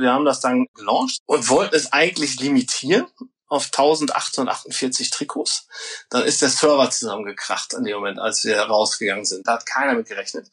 [0.00, 3.06] Wir haben das dann gelauncht und wollten es eigentlich limitieren
[3.48, 5.66] auf 1848 Trikots.
[6.08, 9.46] Dann ist der Server zusammengekracht in dem Moment, als wir rausgegangen sind.
[9.46, 10.48] Da hat keiner mit gerechnet.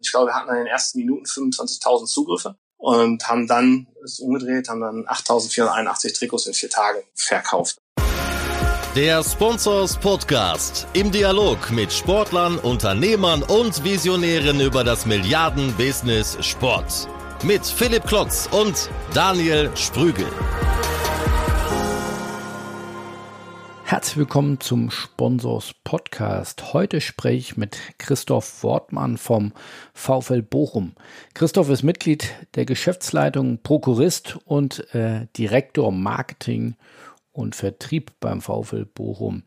[0.00, 4.68] Ich glaube, wir hatten in den ersten Minuten 25.000 Zugriffe und haben dann es umgedreht,
[4.68, 7.78] haben dann 8.481 Trikots in vier Tagen verkauft.
[8.96, 17.08] Der Sponsors Podcast im Dialog mit Sportlern, Unternehmern und Visionären über das Milliarden-Business Sport.
[17.44, 20.26] Mit Philipp Klotz und Daniel Sprügel.
[23.82, 26.72] Herzlich willkommen zum Sponsors Podcast.
[26.72, 29.52] Heute spreche ich mit Christoph Wortmann vom
[29.92, 30.92] VfL Bochum.
[31.34, 36.76] Christoph ist Mitglied der Geschäftsleitung, Prokurist und äh, Direktor Marketing
[37.32, 39.42] und Vertrieb beim VfL Bochum.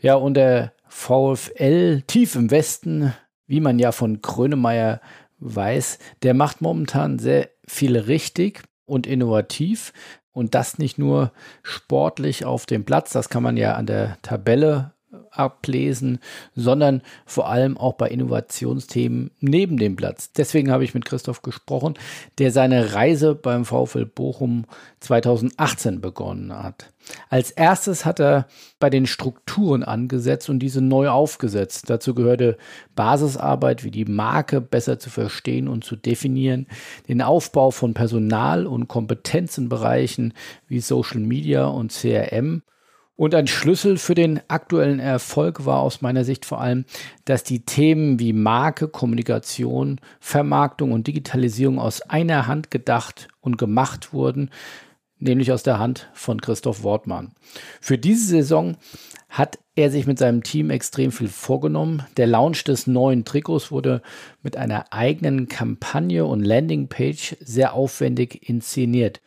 [0.00, 3.12] Ja, und der VfL tief im Westen,
[3.48, 5.00] wie man ja von Grönemeyer
[5.40, 9.92] weiß, der macht momentan sehr viel richtig und innovativ.
[10.32, 14.92] Und das nicht nur sportlich auf dem Platz, das kann man ja an der Tabelle
[15.30, 16.18] ablesen,
[16.54, 20.32] sondern vor allem auch bei Innovationsthemen neben dem Platz.
[20.32, 21.94] Deswegen habe ich mit Christoph gesprochen,
[22.38, 24.66] der seine Reise beim VfL Bochum
[25.00, 26.92] 2018 begonnen hat.
[27.28, 28.46] Als erstes hat er
[28.78, 31.88] bei den Strukturen angesetzt und diese neu aufgesetzt.
[31.88, 32.56] Dazu gehörte
[32.94, 36.66] Basisarbeit wie die Marke besser zu verstehen und zu definieren,
[37.08, 40.34] den Aufbau von Personal- und Kompetenzenbereichen
[40.68, 42.62] wie Social Media und CRM
[43.20, 46.86] und ein Schlüssel für den aktuellen Erfolg war aus meiner Sicht vor allem,
[47.26, 54.14] dass die Themen wie Marke, Kommunikation, Vermarktung und Digitalisierung aus einer Hand gedacht und gemacht
[54.14, 54.48] wurden,
[55.20, 57.32] nämlich aus der Hand von Christoph Wortmann.
[57.80, 58.76] Für diese Saison
[59.28, 62.04] hat er sich mit seinem Team extrem viel vorgenommen.
[62.16, 64.02] Der Launch des neuen Trikots wurde
[64.42, 69.20] mit einer eigenen Kampagne und Landingpage sehr aufwendig inszeniert.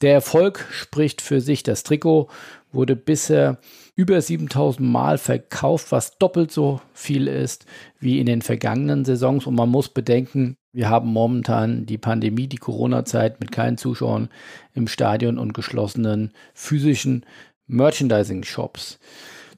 [0.00, 1.64] Der Erfolg spricht für sich.
[1.64, 2.28] Das Trikot
[2.70, 3.58] wurde bisher
[3.96, 7.66] über 7000 Mal verkauft, was doppelt so viel ist
[7.98, 9.46] wie in den vergangenen Saisons.
[9.46, 14.28] Und man muss bedenken, wir haben momentan die Pandemie, die Corona-Zeit mit keinen Zuschauern
[14.74, 17.26] im Stadion und geschlossenen physischen
[17.66, 19.00] Merchandising-Shops.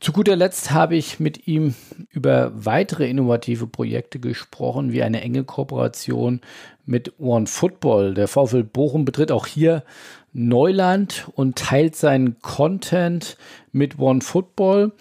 [0.00, 1.74] Zu guter Letzt habe ich mit ihm
[2.08, 6.40] über weitere innovative Projekte gesprochen, wie eine enge Kooperation
[6.86, 8.14] mit One Football.
[8.14, 9.84] Der VfL Bochum betritt auch hier
[10.32, 13.36] Neuland und teilt seinen Content
[13.72, 14.92] mit One Football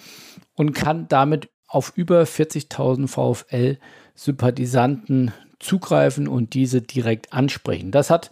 [0.55, 7.91] und kann damit auf über 40.000 VfL-Sympathisanten zugreifen und diese direkt ansprechen.
[7.91, 8.31] Das hat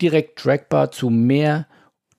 [0.00, 1.66] direkt trackbar zu mehr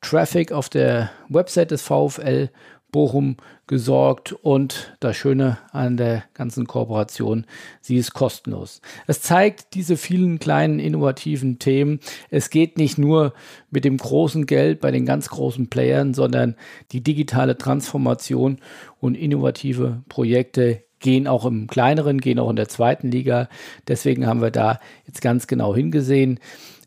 [0.02, 2.50] Traffic auf der Website des VfL
[2.92, 3.38] Bochum
[3.68, 7.46] gesorgt und das Schöne an der ganzen Kooperation,
[7.81, 8.81] sie ist kostenlos.
[9.06, 12.00] Es zeigt diese vielen kleinen innovativen Themen.
[12.31, 13.34] Es geht nicht nur
[13.69, 16.56] mit dem großen Geld bei den ganz großen Playern, sondern
[16.92, 18.58] die digitale Transformation
[19.00, 23.50] und innovative Projekte gehen auch im kleineren, gehen auch in der zweiten Liga.
[23.88, 26.40] Deswegen haben wir da jetzt ganz genau hingesehen.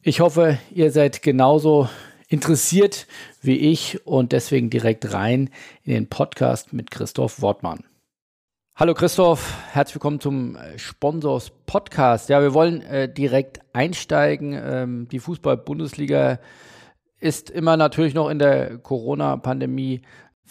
[0.03, 1.89] Ich hoffe, ihr seid genauso
[2.29, 3.07] interessiert
[3.41, 5.51] wie ich und deswegen direkt rein
[5.85, 7.85] in den Podcast mit Christoph Wortmann.
[8.75, 12.31] Hallo Christoph, herzlich willkommen zum äh, Sponsors Podcast.
[12.31, 14.59] Ja, wir wollen äh, direkt einsteigen.
[14.59, 16.39] Ähm, die Fußball-Bundesliga
[17.21, 20.01] ist immer natürlich noch in der Corona-Pandemie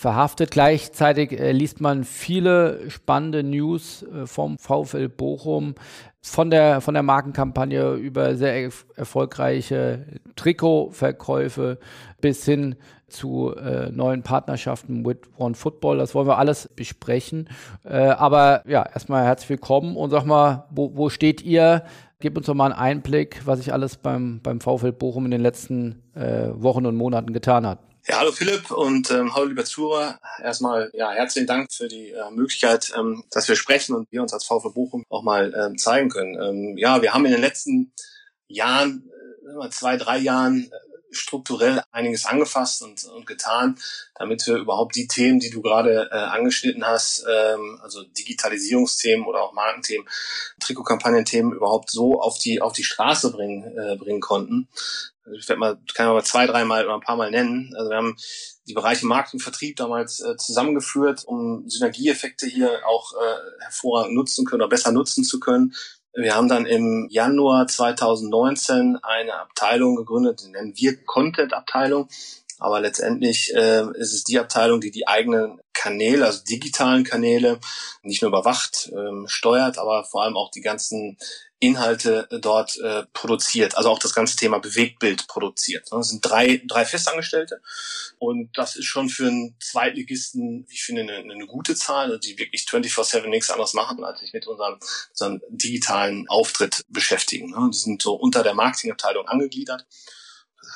[0.01, 0.49] verhaftet.
[0.49, 5.75] Gleichzeitig äh, liest man viele spannende News äh, vom VfL Bochum,
[6.23, 11.77] von der, von der Markenkampagne über sehr erfolgreiche Trikotverkäufe
[12.19, 12.77] bis hin
[13.09, 15.99] zu äh, neuen Partnerschaften mit One Football.
[15.99, 17.47] Das wollen wir alles besprechen.
[17.83, 21.83] Äh, aber ja, erstmal herzlich willkommen und sag mal, wo, wo steht ihr?
[22.19, 25.41] Gib uns doch mal einen Einblick, was sich alles beim, beim VfL Bochum in den
[25.41, 27.79] letzten äh, Wochen und Monaten getan hat.
[28.07, 30.19] Ja, hallo Philipp und ähm, hallo lieber Zuhörer.
[30.41, 34.33] Erstmal ja herzlichen Dank für die äh, Möglichkeit, ähm, dass wir sprechen und wir uns
[34.33, 36.41] als VfB Bochum auch mal ähm, zeigen können.
[36.41, 37.93] Ähm, ja, wir haben in den letzten
[38.47, 39.07] Jahren,
[39.63, 40.75] äh, zwei, drei Jahren äh,
[41.11, 43.77] strukturell einiges angefasst und, und getan,
[44.15, 49.43] damit wir überhaupt die Themen, die du gerade äh, angeschnitten hast, ähm, also Digitalisierungsthemen oder
[49.43, 50.07] auch Markenthemen,
[50.59, 54.69] Trikotkampagnenthemen überhaupt so auf die auf die Straße bringen äh, bringen konnten.
[55.31, 57.73] Also ich werde mal, kann ich mal zwei, dreimal oder ein paar Mal nennen.
[57.77, 58.17] Also wir haben
[58.67, 64.45] die Bereiche Markt und Vertrieb damals äh, zusammengeführt, um Synergieeffekte hier auch äh, hervorragend nutzen
[64.45, 65.73] können oder besser nutzen zu können.
[66.13, 72.09] Wir haben dann im Januar 2019 eine Abteilung gegründet, die nennen wir Content-Abteilung.
[72.59, 77.59] Aber letztendlich äh, ist es die Abteilung, die die eigenen Kanäle, also digitalen Kanäle,
[78.03, 81.17] nicht nur überwacht, ähm, steuert, aber vor allem auch die ganzen
[81.61, 85.87] Inhalte dort äh, produziert, also auch das ganze Thema Bewegtbild produziert.
[85.91, 87.61] Das sind drei, drei Festangestellte
[88.17, 92.63] und das ist schon für einen Zweitligisten, ich finde, eine, eine gute Zahl, die wirklich
[92.63, 94.79] 24-7 nichts anderes machen, als sich mit unserem,
[95.11, 97.53] unserem digitalen Auftritt beschäftigen.
[97.71, 99.85] Die sind so unter der Marketingabteilung angegliedert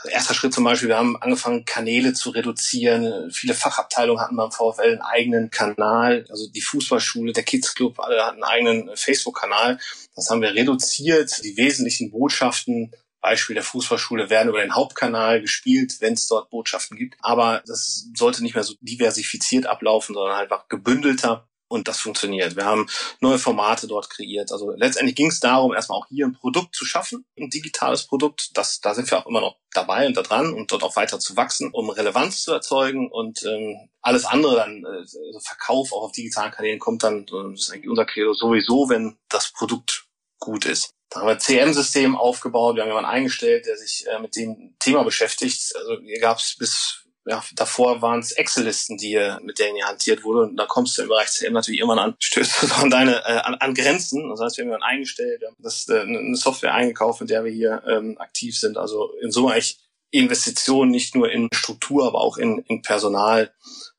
[0.10, 3.32] erster Schritt zum Beispiel, wir haben angefangen, Kanäle zu reduzieren.
[3.32, 6.26] Viele Fachabteilungen hatten beim VfL einen eigenen Kanal.
[6.30, 9.80] Also die Fußballschule, der Kids Club, alle hatten einen eigenen Facebook-Kanal.
[10.16, 11.44] Das haben wir reduziert.
[11.44, 12.92] Die wesentlichen Botschaften
[13.26, 17.16] Beispiel der Fußballschule werden über den Hauptkanal gespielt, wenn es dort Botschaften gibt.
[17.22, 21.48] Aber das sollte nicht mehr so diversifiziert ablaufen, sondern einfach gebündelter.
[21.76, 22.56] Und das funktioniert.
[22.56, 22.88] Wir haben
[23.20, 24.52] neue Formate dort kreiert.
[24.52, 28.58] Also letztendlich ging es darum, erstmal auch hier ein Produkt zu schaffen, ein digitales Produkt.
[28.58, 31.20] Das, da sind wir auch immer noch dabei und da dran und dort auch weiter
[31.20, 33.12] zu wachsen, um Relevanz zu erzeugen.
[33.12, 37.60] Und ähm, alles andere dann, äh, also Verkauf auch auf digitalen Kanälen kommt dann, das
[37.60, 40.06] ist eigentlich unser Credo sowieso, wenn das Produkt
[40.40, 40.92] gut ist.
[41.10, 44.76] Da haben wir ein CM-System aufgebaut, wir haben jemanden eingestellt, der sich äh, mit dem
[44.80, 45.74] Thema beschäftigt.
[45.76, 50.24] Also hier gab es bis ja, davor waren es Excel-Listen, die mit denen ihr hantiert
[50.24, 50.42] wurde.
[50.42, 53.56] Und da kommst du im Bereich CM natürlich immer an, stößt an deine äh, an,
[53.56, 54.30] an Grenzen.
[54.30, 57.52] Das heißt, wir haben dann eingestellt, das ist äh, eine Software eingekauft, mit der wir
[57.52, 58.78] hier ähm, aktiv sind.
[58.78, 59.80] Also in Summe eigentlich
[60.12, 63.54] Investitionen nicht nur in Struktur, aber auch in, in Personal.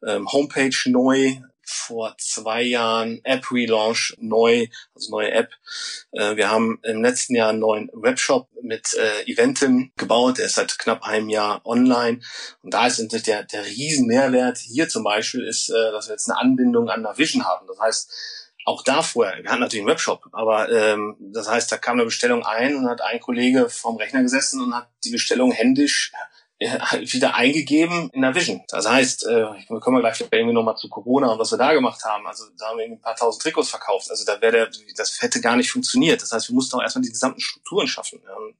[0.06, 1.37] Ähm, Homepage neu,
[1.67, 5.51] vor zwei Jahren App-Relaunch neu, also neue App.
[6.13, 10.39] Äh, wir haben im letzten Jahr einen neuen Webshop mit äh, Eventim gebaut.
[10.39, 12.21] Der ist seit knapp einem Jahr online.
[12.63, 16.31] Und da ist natürlich der, der Riesenmehrwert hier zum Beispiel ist, äh, dass wir jetzt
[16.31, 17.67] eine Anbindung an Navision haben.
[17.67, 18.12] Das heißt,
[18.65, 22.05] auch da vorher, wir hatten natürlich einen Webshop, aber ähm, das heißt, da kam eine
[22.05, 26.12] Bestellung ein und hat ein Kollege vom Rechner gesessen und hat die Bestellung händisch
[26.58, 28.62] wieder eingegeben in der Vision.
[28.69, 32.03] Das heißt, äh, wir kommen gleich irgendwie nochmal zu Corona und was wir da gemacht
[32.05, 32.26] haben.
[32.26, 34.11] Also da haben wir ein paar tausend Trikots verkauft.
[34.11, 36.23] Also da wäre das hätte gar nicht funktioniert.
[36.23, 38.20] Das heißt, wir mussten auch erstmal die gesamten Strukturen schaffen.
[38.23, 38.55] Wir haben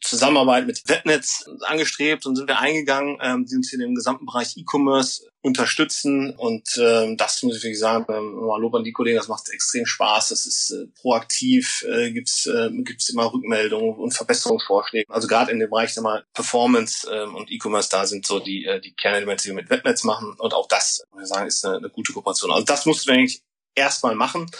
[0.00, 5.29] Zusammenarbeit mit Webnetz angestrebt und sind wir eingegangen, ähm, uns hier im gesamten Bereich E-Commerce
[5.42, 6.34] unterstützen.
[6.36, 9.48] Und ähm, das muss ich wirklich sagen, ähm, mal Lob an die Kollegen, das macht
[9.48, 10.28] extrem Spaß.
[10.28, 15.06] Das ist äh, proaktiv, äh, gibt's äh, gibt's immer Rückmeldungen und Verbesserungsvorschläge.
[15.08, 18.66] Also gerade in dem Bereich sag mal, Performance ähm, und E-Commerce, da sind so die,
[18.66, 20.34] äh, die Kernelemente, die wir mit Webnetz machen.
[20.38, 22.52] Und auch das, muss ich sagen, ist eine, eine gute Kooperation.
[22.52, 23.42] Also das mussten wir eigentlich
[23.74, 24.50] erstmal machen,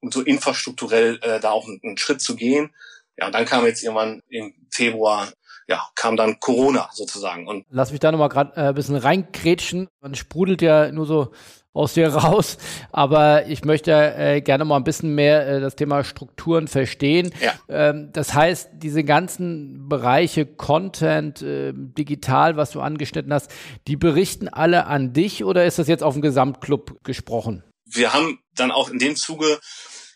[0.00, 2.72] um so infrastrukturell äh, da auch einen, einen Schritt zu gehen.
[3.16, 5.30] Ja, und dann kam jetzt irgendwann im Februar,
[5.70, 7.46] ja, kam dann Corona sozusagen.
[7.46, 9.88] Und Lass mich da nochmal gerade äh, ein bisschen reinkrätschen.
[10.00, 11.30] Man sprudelt ja nur so
[11.72, 12.58] aus dir raus,
[12.90, 17.32] aber ich möchte äh, gerne mal ein bisschen mehr äh, das Thema Strukturen verstehen.
[17.40, 17.54] Ja.
[17.68, 23.52] Ähm, das heißt, diese ganzen Bereiche Content, äh, digital, was du angeschnitten hast,
[23.86, 27.62] die berichten alle an dich oder ist das jetzt auf dem Gesamtclub gesprochen?
[27.84, 29.60] Wir haben dann auch in dem Zuge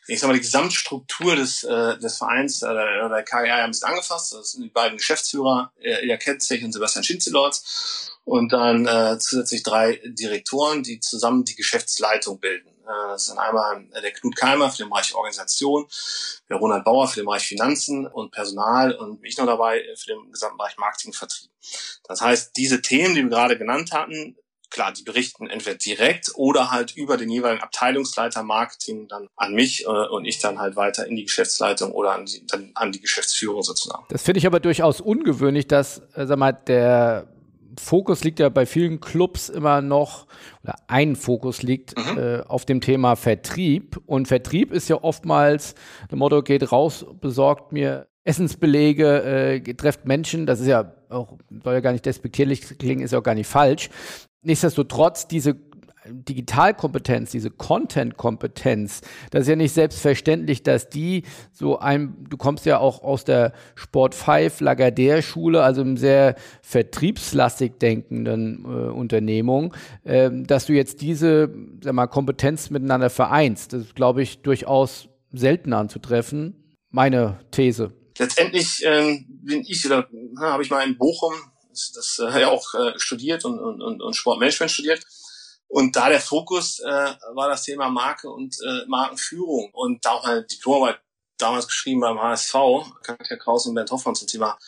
[0.06, 4.34] ich sag mal, die Gesamtstruktur des, äh, des Vereins äh, der KGA ein bisschen angefasst.
[4.34, 8.10] Das sind die beiden Geschäftsführer, äh, Ilja Ketzig und Sebastian Schinzelorz.
[8.24, 12.68] Und dann äh, zusätzlich drei Direktoren, die zusammen die Geschäftsleitung bilden.
[12.84, 15.86] Äh, das sind einmal der Knut Keimer für den Bereich Organisation,
[16.48, 20.30] der Ronald Bauer für den Bereich Finanzen und Personal und ich noch dabei für den
[20.30, 21.50] gesamten Bereich Marketing Vertrieb.
[22.04, 24.36] Das heißt, diese Themen, die wir gerade genannt hatten,
[24.74, 29.84] klar, die berichten entweder direkt oder halt über den jeweiligen Abteilungsleiter Marketing dann an mich
[29.84, 33.00] äh, und ich dann halt weiter in die Geschäftsleitung oder an die, dann an die
[33.00, 34.04] Geschäftsführung sozusagen.
[34.08, 37.28] Das finde ich aber durchaus ungewöhnlich, dass, äh, sag mal, der
[37.80, 40.26] Fokus liegt ja bei vielen Clubs immer noch,
[40.64, 42.18] oder ein Fokus liegt mhm.
[42.18, 44.00] äh, auf dem Thema Vertrieb.
[44.06, 45.76] Und Vertrieb ist ja oftmals,
[46.10, 50.46] der Motto geht raus, besorgt mir Essensbelege, äh, trefft Menschen.
[50.46, 53.46] Das ist ja auch, soll ja gar nicht despektierlich klingen, ist ja auch gar nicht
[53.46, 53.88] falsch.
[54.44, 55.56] Nichtsdestotrotz, diese
[56.06, 61.22] Digitalkompetenz, diese Content-Kompetenz, das ist ja nicht selbstverständlich, dass die
[61.52, 67.78] so ein, du kommst ja auch aus der Sport 5 Lagardère-Schule, also einem sehr vertriebslastig
[67.78, 69.74] denkenden äh, Unternehmung,
[70.04, 73.72] äh, dass du jetzt diese sag mal, Kompetenz miteinander vereinst.
[73.72, 76.54] Das ist, glaube ich, durchaus selten anzutreffen.
[76.90, 77.92] Meine These.
[78.18, 80.06] Letztendlich ähm, bin ich oder
[80.40, 81.32] habe ich mal in Bochum
[81.94, 85.04] das äh, ja auch äh, studiert und, und, und Sportmanagement studiert.
[85.68, 90.24] Und da der Fokus äh, war das Thema Marke und äh, Markenführung und da auch
[90.24, 91.00] eine Diplomarbeit
[91.38, 92.54] damals geschrieben beim HSV,
[93.02, 94.58] Katja Kraus und Bernd Hoffmann zum Thema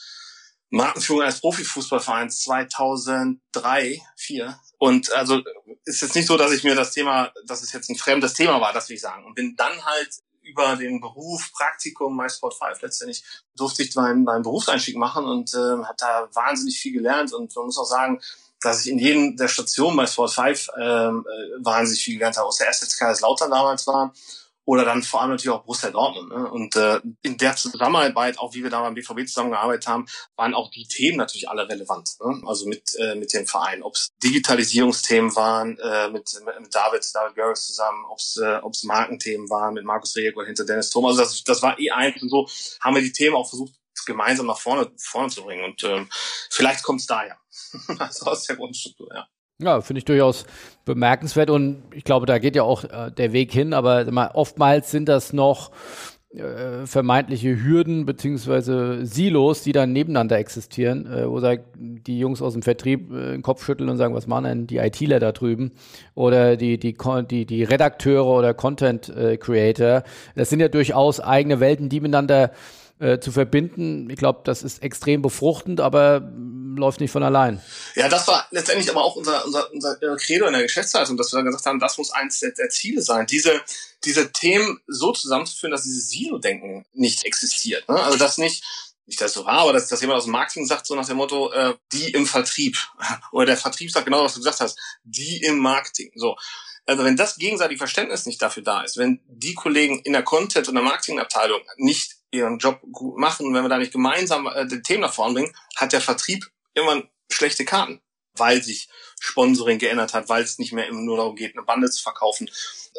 [0.70, 4.60] Markenführung eines Profifußballvereins 2003, 2004.
[4.78, 5.42] Und also
[5.84, 8.60] ist jetzt nicht so, dass ich mir das Thema, dass es jetzt ein fremdes Thema
[8.60, 9.24] war, das will ich sagen.
[9.24, 10.10] Und bin dann halt
[10.46, 13.24] über den Beruf, Praktikum, MySport 5 letztendlich
[13.56, 17.66] durfte ich meinen, meinen Berufseinstieg machen und äh, habe da wahnsinnig viel gelernt und man
[17.66, 18.20] muss auch sagen,
[18.60, 22.46] dass ich in jedem der Stationen bei Sport 5 ähm, äh, wahnsinnig viel gelernt habe.
[22.46, 24.12] Aus der ersten Kaiserslautern damals war
[24.66, 26.28] oder dann vor allem natürlich auch Borussia Dortmund.
[26.28, 26.50] Ne?
[26.50, 30.70] Und äh, in der Zusammenarbeit, auch wie wir da beim BVB zusammengearbeitet haben, waren auch
[30.70, 32.10] die Themen natürlich alle relevant.
[32.20, 32.42] Ne?
[32.46, 36.28] Also mit äh, mit dem Verein, ob es Digitalisierungsthemen waren äh, mit,
[36.60, 40.46] mit David David Garris zusammen, ob es äh, ob's Markenthemen waren mit Markus Rehek oder
[40.46, 41.06] hinter Dennis Thom.
[41.06, 42.48] Also das, das war eh eins und so
[42.80, 45.64] haben wir die Themen auch versucht gemeinsam nach vorne vorne zu bringen.
[45.64, 46.08] Und ähm,
[46.50, 47.38] vielleicht kommt es daher.
[47.98, 49.26] also aus der Grundstruktur, ja.
[49.58, 50.44] Ja, finde ich durchaus
[50.84, 54.90] bemerkenswert und ich glaube, da geht ja auch äh, der Weg hin, aber mal, oftmals
[54.90, 55.70] sind das noch
[56.36, 62.52] äh, vermeintliche Hürden beziehungsweise Silos, die dann nebeneinander existieren, äh, wo sagt, die Jungs aus
[62.52, 65.72] dem Vertrieb äh, den Kopf schütteln und sagen, was machen denn die ITler da drüben
[66.14, 66.94] oder die die
[67.30, 70.02] die die Redakteure oder Content äh, Creator.
[70.34, 72.50] Das sind ja durchaus eigene Welten, die miteinander
[73.20, 74.08] zu verbinden.
[74.08, 77.60] Ich glaube, das ist extrem befruchtend, aber mm, läuft nicht von allein.
[77.94, 81.32] Ja, das war letztendlich aber auch unser, unser, unser äh, Credo in der Geschäftsleitung, dass
[81.32, 83.60] wir dann gesagt haben, das muss eins der, der Ziele sein, diese,
[84.04, 87.86] diese Themen so zusammenzuführen, dass dieses Silo-Denken nicht existiert.
[87.88, 88.02] Ne?
[88.02, 88.64] Also dass nicht,
[89.04, 91.18] nicht das so war, aber dass, dass jemand aus dem Marketing sagt, so nach dem
[91.18, 92.78] Motto, äh, die im Vertrieb.
[93.32, 96.12] Oder der Vertrieb sagt genau, was du gesagt hast, die im Marketing.
[96.14, 96.36] So.
[96.86, 100.68] Also wenn das gegenseitige Verständnis nicht dafür da ist, wenn die Kollegen in der Content-
[100.68, 103.54] und der Marketingabteilung nicht ihren Job gut machen.
[103.54, 107.08] Wenn wir da nicht gemeinsam äh, die Themen nach vorne bringen, hat der Vertrieb irgendwann
[107.30, 108.00] schlechte Karten,
[108.34, 108.88] weil sich
[109.20, 112.50] Sponsoring geändert hat, weil es nicht mehr nur darum geht, eine Bande zu verkaufen,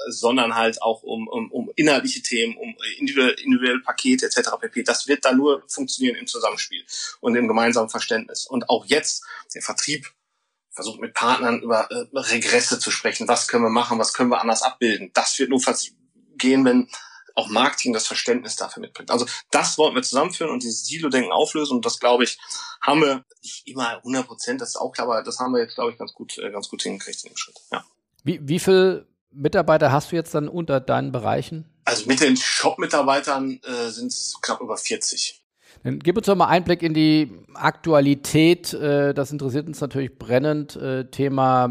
[0.09, 4.49] sondern halt auch um, um, um inhaltliche Themen, um individuelle, individuelle Pakete etc.
[4.59, 4.83] pp.
[4.83, 6.83] Das wird da nur funktionieren im Zusammenspiel
[7.19, 8.45] und im gemeinsamen Verständnis.
[8.45, 10.11] Und auch jetzt, der Vertrieb
[10.71, 13.27] versucht mit Partnern über äh, Regresse zu sprechen.
[13.27, 13.99] Was können wir machen?
[13.99, 15.11] Was können wir anders abbilden?
[15.13, 15.61] Das wird nur
[16.37, 16.87] gehen, wenn
[17.37, 19.11] auch Marketing das Verständnis dafür mitbringt.
[19.11, 22.39] Also das wollten wir zusammenführen und dieses Silo-Denken auflösen und das, glaube ich,
[22.81, 25.75] haben wir nicht immer 100 Prozent, das ist auch klar, aber das haben wir jetzt,
[25.75, 27.59] glaube ich, ganz gut, äh, ganz gut hingekriegt in dem Schritt.
[27.71, 27.85] Ja.
[28.23, 31.65] Wie, wie viel Mitarbeiter hast du jetzt dann unter deinen Bereichen?
[31.85, 35.43] Also mit den Shop-Mitarbeitern äh, sind es knapp über 40.
[35.83, 38.73] Dann gib uns doch mal Einblick in die Aktualität.
[38.73, 40.75] Äh, das interessiert uns natürlich brennend.
[40.75, 41.69] Äh, Thema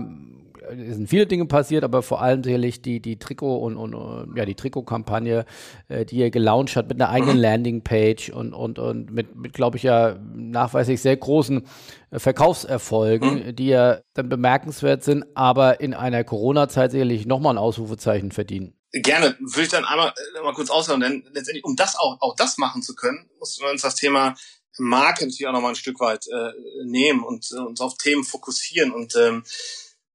[0.70, 4.54] sind viele Dinge passiert, aber vor allem sicherlich die, die Trikot- und, und ja, die
[4.54, 5.44] Trikotkampagne,
[5.88, 7.42] äh, die er gelauncht hat mit einer eigenen mhm.
[7.42, 11.66] Landingpage und, und, und mit, mit glaube ich, ja nachweislich sehr großen
[12.10, 13.56] äh, Verkaufserfolgen, mhm.
[13.56, 18.74] die ja dann bemerkenswert sind, aber in einer Corona-Zeit sicherlich nochmal ein Ausrufezeichen verdienen.
[18.92, 22.34] Gerne, würde ich dann einmal äh, mal kurz ausführen, denn letztendlich, um das auch, auch
[22.36, 24.34] das machen zu können, mussten wir uns das Thema
[24.78, 26.52] Marke natürlich auch nochmal ein Stück weit äh,
[26.84, 29.44] nehmen und äh, uns auf Themen fokussieren und ähm,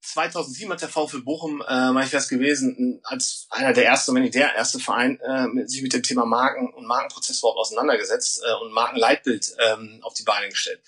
[0.02, 4.24] 2007 hat der VfL Bochum, äh, ich wäre es gewesen, als einer der ersten, wenn
[4.24, 8.64] nicht der erste Verein, äh, sich mit dem Thema Marken und Markenprozess überhaupt auseinandergesetzt äh,
[8.64, 10.82] und Markenleitbild ähm, auf die Beine gestellt.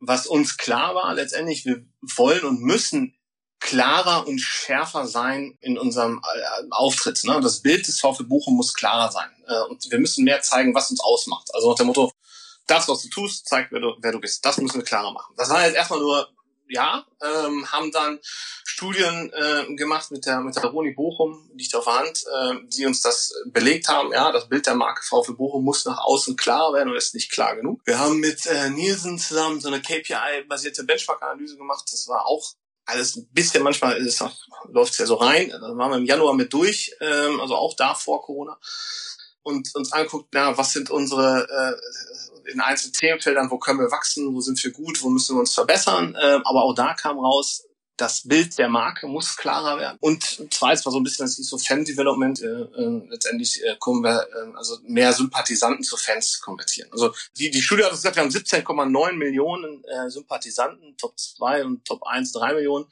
[0.00, 3.14] Was uns klar war, letztendlich, wir wollen und müssen
[3.60, 7.22] klarer und schärfer sein in unserem äh, Auftritt.
[7.24, 7.40] Ne?
[7.40, 9.28] Das Bild des VfL Bochum muss klarer sein.
[9.46, 11.48] Äh, und wir müssen mehr zeigen, was uns ausmacht.
[11.54, 12.12] Also nach dem Motto,
[12.66, 14.44] das, was du tust, zeigt, wer du, wer du bist.
[14.44, 15.34] Das müssen wir klarer machen.
[15.36, 16.28] Das war jetzt erstmal nur
[16.68, 18.18] ja, ähm, haben dann
[18.64, 22.86] Studien äh, gemacht mit der mit der Roni Bochum, liegt auf der Hand, äh, die
[22.86, 24.12] uns das belegt haben.
[24.12, 27.30] Ja, das Bild der Marke VfL Bochum muss nach außen klar werden und ist nicht
[27.30, 27.80] klar genug.
[27.84, 31.84] Wir haben mit äh, Nielsen zusammen so eine KPI-basierte Benchmark-Analyse gemacht.
[31.90, 32.52] Das war auch
[32.84, 34.30] alles ein bisschen, manchmal ist es
[34.68, 35.50] läuft ja so rein.
[35.50, 38.58] Da waren wir im Januar mit durch, ähm, also auch da vor Corona
[39.46, 44.34] und uns anguckt, na, was sind unsere äh, in einzelnen Themenfeldern, wo können wir wachsen,
[44.34, 46.14] wo sind wir gut, wo müssen wir uns verbessern.
[46.14, 49.96] Äh, aber auch da kam raus, das Bild der Marke muss klarer werden.
[50.00, 50.22] Und
[50.52, 52.42] zweites war so ein bisschen das so Fan-Development.
[52.42, 56.90] Äh, äh, letztendlich äh, kommen wir, äh, also mehr Sympathisanten zu Fans konvertieren.
[56.92, 61.64] Also die, die Studie hat uns gesagt, wir haben 17,9 Millionen äh, Sympathisanten, Top 2
[61.64, 62.86] und Top 1 3 Millionen.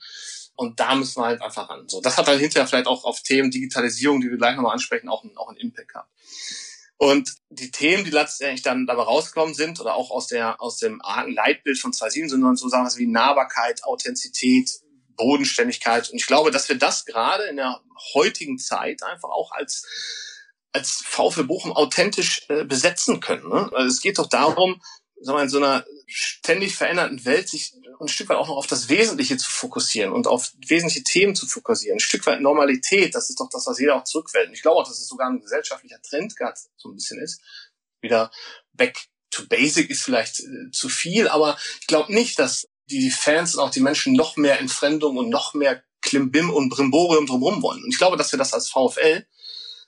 [0.56, 1.88] Und da müssen wir halt einfach ran.
[1.88, 5.08] So, das hat dann hinterher vielleicht auch auf Themen Digitalisierung, die wir gleich nochmal ansprechen,
[5.08, 6.08] auch, auch einen Impact gehabt.
[7.04, 11.02] Und die Themen, die letztendlich dann dabei rausgekommen sind, oder auch aus der, aus dem
[11.02, 14.70] argen Leitbild von 2.7 sind so Sachen wie Nahbarkeit, Authentizität,
[15.14, 16.08] Bodenständigkeit.
[16.08, 17.78] Und ich glaube, dass wir das gerade in der
[18.14, 19.86] heutigen Zeit einfach auch als,
[20.72, 23.50] als VfL Bochum authentisch äh, besetzen können.
[23.50, 23.68] Ne?
[23.74, 24.80] Also es geht doch darum,
[25.24, 28.66] sagen wir, in so einer ständig veränderten Welt sich ein Stück weit auch noch auf
[28.66, 31.96] das Wesentliche zu fokussieren und auf wesentliche Themen zu fokussieren.
[31.96, 34.48] Ein Stück weit Normalität, das ist doch das, was jeder auch zurückwählt.
[34.48, 37.40] Und ich glaube auch, dass es sogar ein gesellschaftlicher Trend gerade so ein bisschen ist.
[38.00, 38.30] Wieder
[38.72, 43.54] back to basic ist vielleicht äh, zu viel, aber ich glaube nicht, dass die Fans
[43.54, 47.82] und auch die Menschen noch mehr Entfremdung und noch mehr Klimbim und Brimborium drumherum wollen.
[47.82, 49.26] Und ich glaube, dass wir das als VfL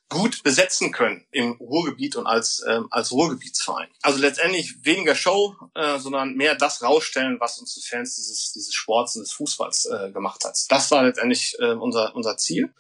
[0.08, 3.88] gut besetzen können im Ruhrgebiet und als, ähm, als Ruhrgebietsverein.
[4.02, 8.72] Also letztendlich weniger Show, äh, sondern mehr das rausstellen, was uns die Fans dieses, dieses
[8.72, 10.56] Sports und des Fußballs äh, gemacht hat.
[10.68, 12.72] Das war letztendlich äh, unser, unser Ziel.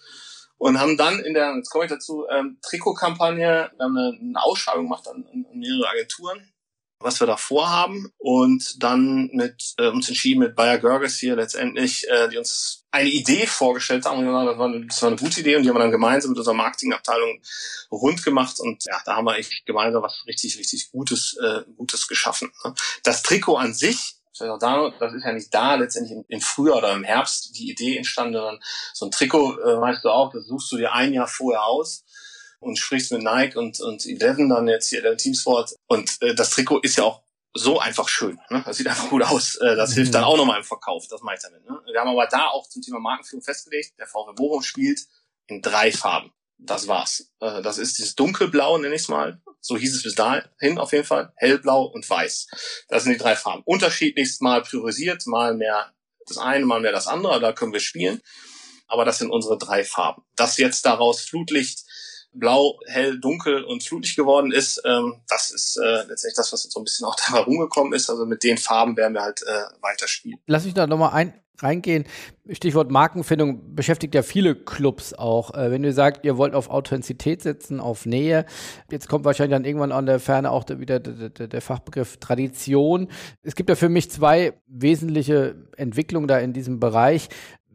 [0.58, 4.42] und haben dann in der, jetzt komme ich dazu, ähm, Trikotkampagne, wir haben eine, eine
[4.42, 6.52] Ausschreibung gemacht an, an mehrere Agenturen
[6.98, 12.08] was wir da vorhaben und dann mit äh, uns entschieden mit Bayer Görges hier letztendlich,
[12.08, 15.40] äh, die uns eine Idee vorgestellt haben und das war, eine, das war eine gute
[15.40, 17.42] Idee und die haben wir dann gemeinsam mit unserer Marketingabteilung
[17.90, 22.08] rund gemacht und ja, da haben wir echt gemeinsam was richtig, richtig Gutes, äh, Gutes
[22.08, 22.50] geschaffen.
[22.64, 22.74] Ne?
[23.02, 24.16] Das Trikot an sich
[24.98, 28.34] das ist ja nicht da letztendlich im, im Frühjahr oder im Herbst die Idee entstanden,
[28.34, 28.60] sondern
[28.92, 32.04] so ein Trikot, äh, weißt du auch, das suchst du dir ein Jahr vorher aus
[32.60, 35.74] und sprichst mit Nike und, und Eleven dann jetzt hier der Teamsport.
[35.86, 37.22] Und äh, das Trikot ist ja auch
[37.54, 38.38] so einfach schön.
[38.50, 38.62] Ne?
[38.64, 39.56] Das sieht einfach gut aus.
[39.56, 39.94] Äh, das mhm.
[39.94, 41.64] hilft dann auch nochmal im Verkauf, das ich damit.
[41.68, 41.80] Ne?
[41.90, 45.00] Wir haben aber da auch zum Thema Markenführung festgelegt, der VW Bochum spielt
[45.46, 46.32] in drei Farben.
[46.58, 47.32] Das war's.
[47.40, 49.40] Äh, das ist dieses dunkelblau, nenne ich es mal.
[49.60, 51.32] So hieß es bis dahin auf jeden Fall.
[51.36, 52.48] Hellblau und weiß.
[52.88, 53.62] Das sind die drei Farben.
[53.64, 55.92] Unterschiedlichst mal priorisiert, mal mehr
[56.26, 57.40] das eine, mal mehr das andere.
[57.40, 58.20] Da können wir spielen.
[58.88, 60.22] Aber das sind unsere drei Farben.
[60.36, 61.84] Das jetzt daraus Flutlicht
[62.38, 64.80] blau, hell, dunkel und flutig geworden ist.
[64.84, 68.10] Ähm, das ist äh, letztendlich das, was so ein bisschen auch da rumgekommen ist.
[68.10, 70.38] Also mit den Farben werden wir halt äh, weiter spielen.
[70.46, 72.04] Lass mich da nochmal ein, reingehen.
[72.50, 75.54] Stichwort Markenfindung beschäftigt ja viele Clubs auch.
[75.54, 78.46] Äh, wenn ihr sagt, ihr wollt auf Authentizität setzen, auf Nähe,
[78.90, 83.08] jetzt kommt wahrscheinlich dann irgendwann an der Ferne auch wieder der, der, der Fachbegriff Tradition.
[83.42, 87.28] Es gibt ja für mich zwei wesentliche Entwicklungen da in diesem Bereich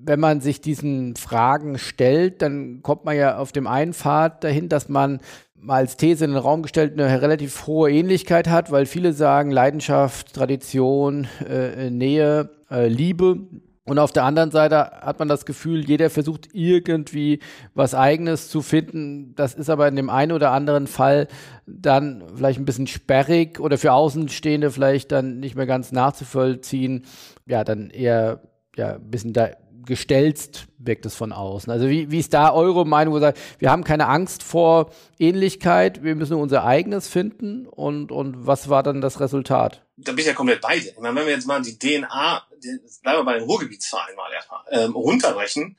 [0.04, 4.70] wenn man sich diesen Fragen stellt, dann kommt man ja auf dem einen Pfad dahin,
[4.70, 5.20] dass man
[5.56, 9.52] mal als These in den Raum gestellt eine relativ hohe Ähnlichkeit hat, weil viele sagen
[9.52, 13.48] Leidenschaft, Tradition, äh, Nähe, äh, Liebe.
[13.84, 17.40] Und auf der anderen Seite hat man das Gefühl, jeder versucht irgendwie
[17.74, 19.34] was Eigenes zu finden.
[19.36, 21.28] Das ist aber in dem einen oder anderen Fall
[21.66, 27.06] dann vielleicht ein bisschen sperrig oder für Außenstehende vielleicht dann nicht mehr ganz nachzuvollziehen.
[27.48, 28.42] Ja, dann eher
[28.76, 29.50] ja, ein bisschen da
[29.86, 31.72] gestelzt wirkt es von außen.
[31.72, 36.36] Also wie, wie ist da eure Meinung, wir haben keine Angst vor Ähnlichkeit, wir müssen
[36.36, 39.84] unser eigenes finden und, und was war dann das Resultat?
[39.98, 40.92] Da bin ich ja komplett bei dir.
[40.92, 42.48] Ich meine, wenn wir jetzt mal die DNA,
[43.04, 45.78] bleiben wir bei den Ruhrgebietsvereinen mal erstmal, ähm, runterbrechen,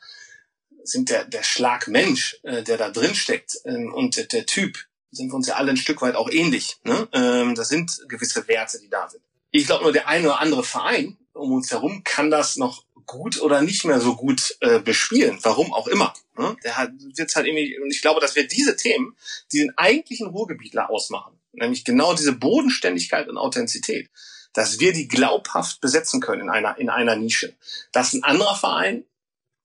[0.84, 4.78] sind der, der Schlag Mensch, äh, der da drin steckt ähm, und der, der Typ,
[5.10, 6.78] sind wir uns ja alle ein Stück weit auch ähnlich.
[6.84, 7.08] Ne?
[7.12, 9.22] Ähm, das sind gewisse Werte, die da sind.
[9.50, 13.40] Ich glaube nur, der eine oder andere Verein um uns herum kann das noch gut
[13.40, 16.14] oder nicht mehr so gut äh, bespielen, warum auch immer.
[16.36, 16.56] Ne?
[16.64, 19.16] Der hat jetzt halt irgendwie, und ich glaube, dass wir diese Themen,
[19.52, 24.10] die den eigentlichen Ruhrgebietler ausmachen, nämlich genau diese Bodenständigkeit und Authentizität,
[24.52, 27.54] dass wir die glaubhaft besetzen können in einer, in einer Nische.
[27.92, 29.04] Dass ein anderer Verein,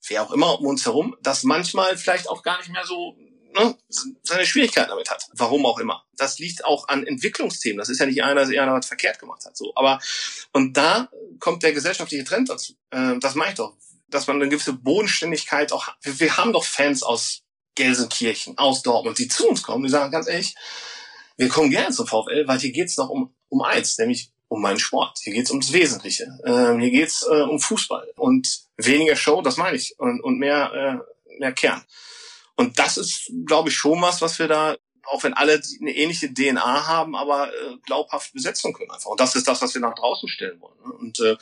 [0.07, 3.17] wer auch immer um uns herum, das manchmal vielleicht auch gar nicht mehr so
[3.59, 3.75] ne,
[4.23, 5.27] seine Schwierigkeiten damit hat.
[5.33, 6.05] Warum auch immer.
[6.15, 7.77] Das liegt auch an Entwicklungsthemen.
[7.77, 9.55] Das ist ja nicht einer, der einer was verkehrt gemacht hat.
[9.57, 9.99] So, aber
[10.53, 12.73] und da kommt der gesellschaftliche Trend dazu.
[12.91, 13.75] Äh, das meine ich doch,
[14.09, 15.87] dass man eine gewisse Bodenständigkeit auch.
[16.01, 17.43] Wir, wir haben doch Fans aus
[17.75, 19.83] Gelsenkirchen, aus Dortmund, die zu uns kommen.
[19.83, 20.55] Die sagen ganz ehrlich,
[21.37, 24.79] wir kommen gerne zum VfL, weil hier geht's noch um um eins, nämlich um meinen
[24.79, 25.19] Sport.
[25.23, 26.37] Hier geht's ums Wesentliche.
[26.45, 31.03] Ähm, hier geht's äh, um Fußball und weniger Show, das meine ich, und, und mehr
[31.05, 31.83] äh, mehr Kern.
[32.57, 36.33] Und das ist, glaube ich, schon was, was wir da, auch wenn alle eine ähnliche
[36.33, 39.11] DNA haben, aber äh, glaubhaft besetzen können einfach.
[39.11, 40.77] Und das ist das, was wir nach draußen stellen wollen.
[40.83, 40.93] Ne?
[40.93, 41.37] Und äh,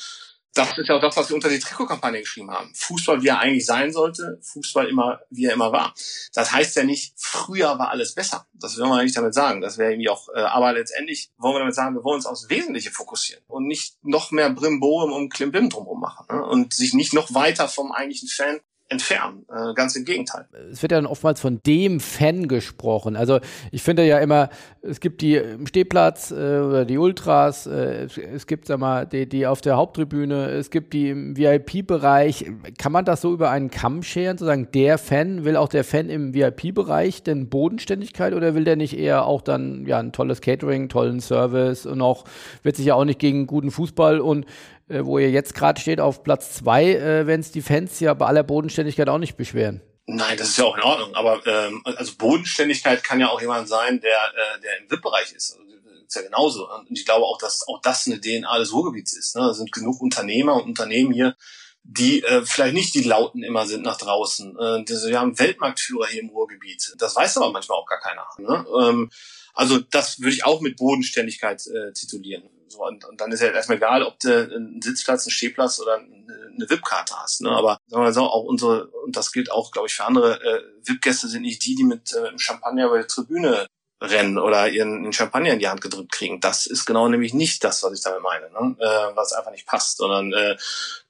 [0.56, 2.73] das ist ja auch das, was wir unter die Trikotkampagne geschrieben haben.
[2.73, 5.93] Fußball, wie er eigentlich sein sollte, Fußball immer, wie er immer war.
[6.34, 8.47] Das heißt ja nicht, früher war alles besser.
[8.54, 9.60] Das will man nicht damit sagen.
[9.60, 12.49] Das wäre irgendwie auch, äh, aber letztendlich wollen wir damit sagen, wir wollen uns aufs
[12.49, 16.45] Wesentliche fokussieren und nicht noch mehr Brimborium um Klimbim drumherum machen ne?
[16.45, 18.62] und sich nicht noch weiter vom eigentlichen Fan
[18.95, 19.45] entfernen.
[19.49, 20.47] Äh, ganz im Gegenteil.
[20.71, 23.15] Es wird ja dann oftmals von dem Fan gesprochen.
[23.15, 23.39] Also
[23.71, 24.49] ich finde ja immer,
[24.81, 29.27] es gibt die im Stehplatz äh, oder die Ultras, äh, es, gibt sag mal die,
[29.27, 32.45] die auf der Haupttribüne, es gibt die im VIP-Bereich.
[32.77, 36.10] Kann man das so über einen Kamm scheren, sozusagen der Fan, will auch der Fan
[36.10, 40.89] im VIP-Bereich denn Bodenständigkeit oder will der nicht eher auch dann ja ein tolles Catering,
[40.89, 42.25] tollen Service und auch
[42.63, 44.45] wird sich ja auch nicht gegen guten Fußball und
[44.87, 48.13] äh, wo ihr jetzt gerade steht, auf Platz zwei, äh, wenn es die Fans ja
[48.13, 49.81] bei aller Bodenständigkeit auch nicht beschweren.
[50.07, 51.15] Nein, das ist ja auch in Ordnung.
[51.15, 55.53] Aber ähm, also Bodenständigkeit kann ja auch jemand sein, der, äh, der im VIP-Bereich ist.
[55.53, 55.65] Also,
[56.07, 56.69] ist ja genauso.
[56.71, 59.35] Und ich glaube auch, dass auch das eine DNA des Ruhrgebiets ist.
[59.35, 59.41] Ne?
[59.41, 61.35] Da sind genug Unternehmer und Unternehmen hier,
[61.83, 64.55] die äh, vielleicht nicht die Lauten immer sind nach draußen.
[64.57, 66.93] Äh, wir haben Weltmarktführer hier im Ruhrgebiet.
[66.97, 68.27] Das weiß aber manchmal auch gar keiner.
[68.37, 68.65] Ne?
[68.81, 69.11] Ähm,
[69.53, 72.43] also das würde ich auch mit Bodenständigkeit äh, titulieren.
[72.67, 75.95] So, und, und dann ist ja erstmal egal, ob du einen Sitzplatz, einen Stehplatz oder
[75.95, 77.41] eine, VIP-Karte hast.
[77.41, 77.49] Ne?
[77.49, 80.41] Aber sagen wir mal so, auch unsere, und das gilt auch, glaube ich, für andere,
[80.41, 83.67] äh, VIP-Gäste sind nicht die, die mit äh, Champagner bei der Tribüne
[84.01, 86.39] rennen oder ihren Champagner in die Hand gedrückt kriegen.
[86.39, 88.75] Das ist genau nämlich nicht das, was ich damit meine, ne?
[88.80, 90.58] äh, was einfach nicht passt, sondern äh,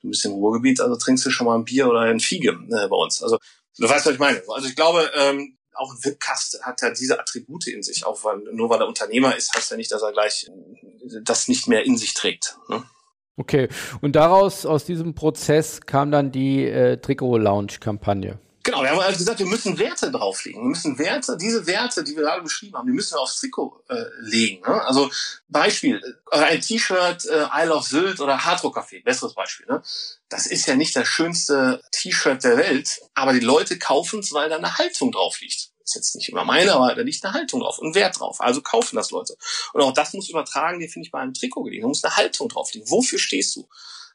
[0.02, 2.88] du bist im Ruhrgebiet, also trinkst du schon mal ein Bier oder ein Fiege äh,
[2.88, 3.22] bei uns.
[3.22, 3.38] Also
[3.78, 4.42] Du weißt, was ich meine.
[4.48, 8.06] Also ich glaube, ähm, auch ein Webcast hat ja diese Attribute in sich.
[8.06, 10.50] Auch weil, nur weil er Unternehmer ist, heißt ja nicht, dass er gleich
[11.22, 12.58] das nicht mehr in sich trägt.
[12.70, 12.84] Ne?
[13.38, 13.68] Okay,
[14.02, 18.40] und daraus, aus diesem Prozess kam dann die äh, Trikot-Lounge-Kampagne.
[18.66, 20.60] Genau, wir haben also gesagt, wir müssen Werte drauflegen.
[20.60, 23.84] Wir müssen Werte, diese Werte, die wir gerade beschrieben haben, die müssen wir aufs Trikot
[23.90, 24.64] äh, legen.
[24.68, 24.84] Ne?
[24.84, 25.12] Also
[25.48, 26.02] Beispiel,
[26.32, 29.68] äh, ein T-Shirt äh, I Love Sylt oder Hardrock Café, besseres Beispiel.
[29.68, 29.84] Ne?
[30.30, 34.50] Das ist ja nicht das schönste T-Shirt der Welt, aber die Leute kaufen es, weil
[34.50, 35.70] da eine Haltung drauf liegt.
[35.84, 38.42] Ist jetzt nicht immer meine, aber da liegt eine Haltung drauf, ein Wert drauf.
[38.42, 39.38] Also kaufen das Leute.
[39.74, 41.84] Und auch das muss übertragen, die finde ich bei einem Trikot gelegen.
[41.84, 42.90] Da muss eine Haltung drauf liegen.
[42.90, 43.70] Wofür stehst du?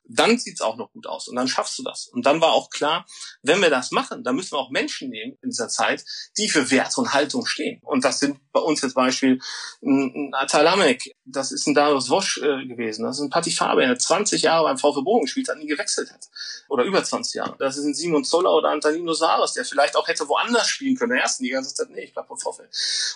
[0.04, 2.08] Dann sieht's auch noch gut aus und dann schaffst du das.
[2.08, 3.06] Und dann war auch klar,
[3.42, 6.04] wenn wir das machen, dann müssen wir auch Menschen nehmen in dieser Zeit,
[6.36, 7.80] die für Werte und Haltung stehen.
[7.82, 9.40] Und das sind bei uns jetzt Beispiel
[9.82, 13.98] ein Atalamek, das ist ein Darius Wosch äh, gewesen, das ist ein Patti Faber, der
[13.98, 16.26] 20 Jahre beim VfB Bogen gespielt hat, nie gewechselt hat.
[16.68, 17.56] Oder über 20 Jahre.
[17.58, 21.12] Das ist ein Simon Zoller oder Antonino Saras, der vielleicht auch hätte woanders spielen können,
[21.12, 22.68] in der ersten Liga, und hat, nee, ich bleib beim VfL.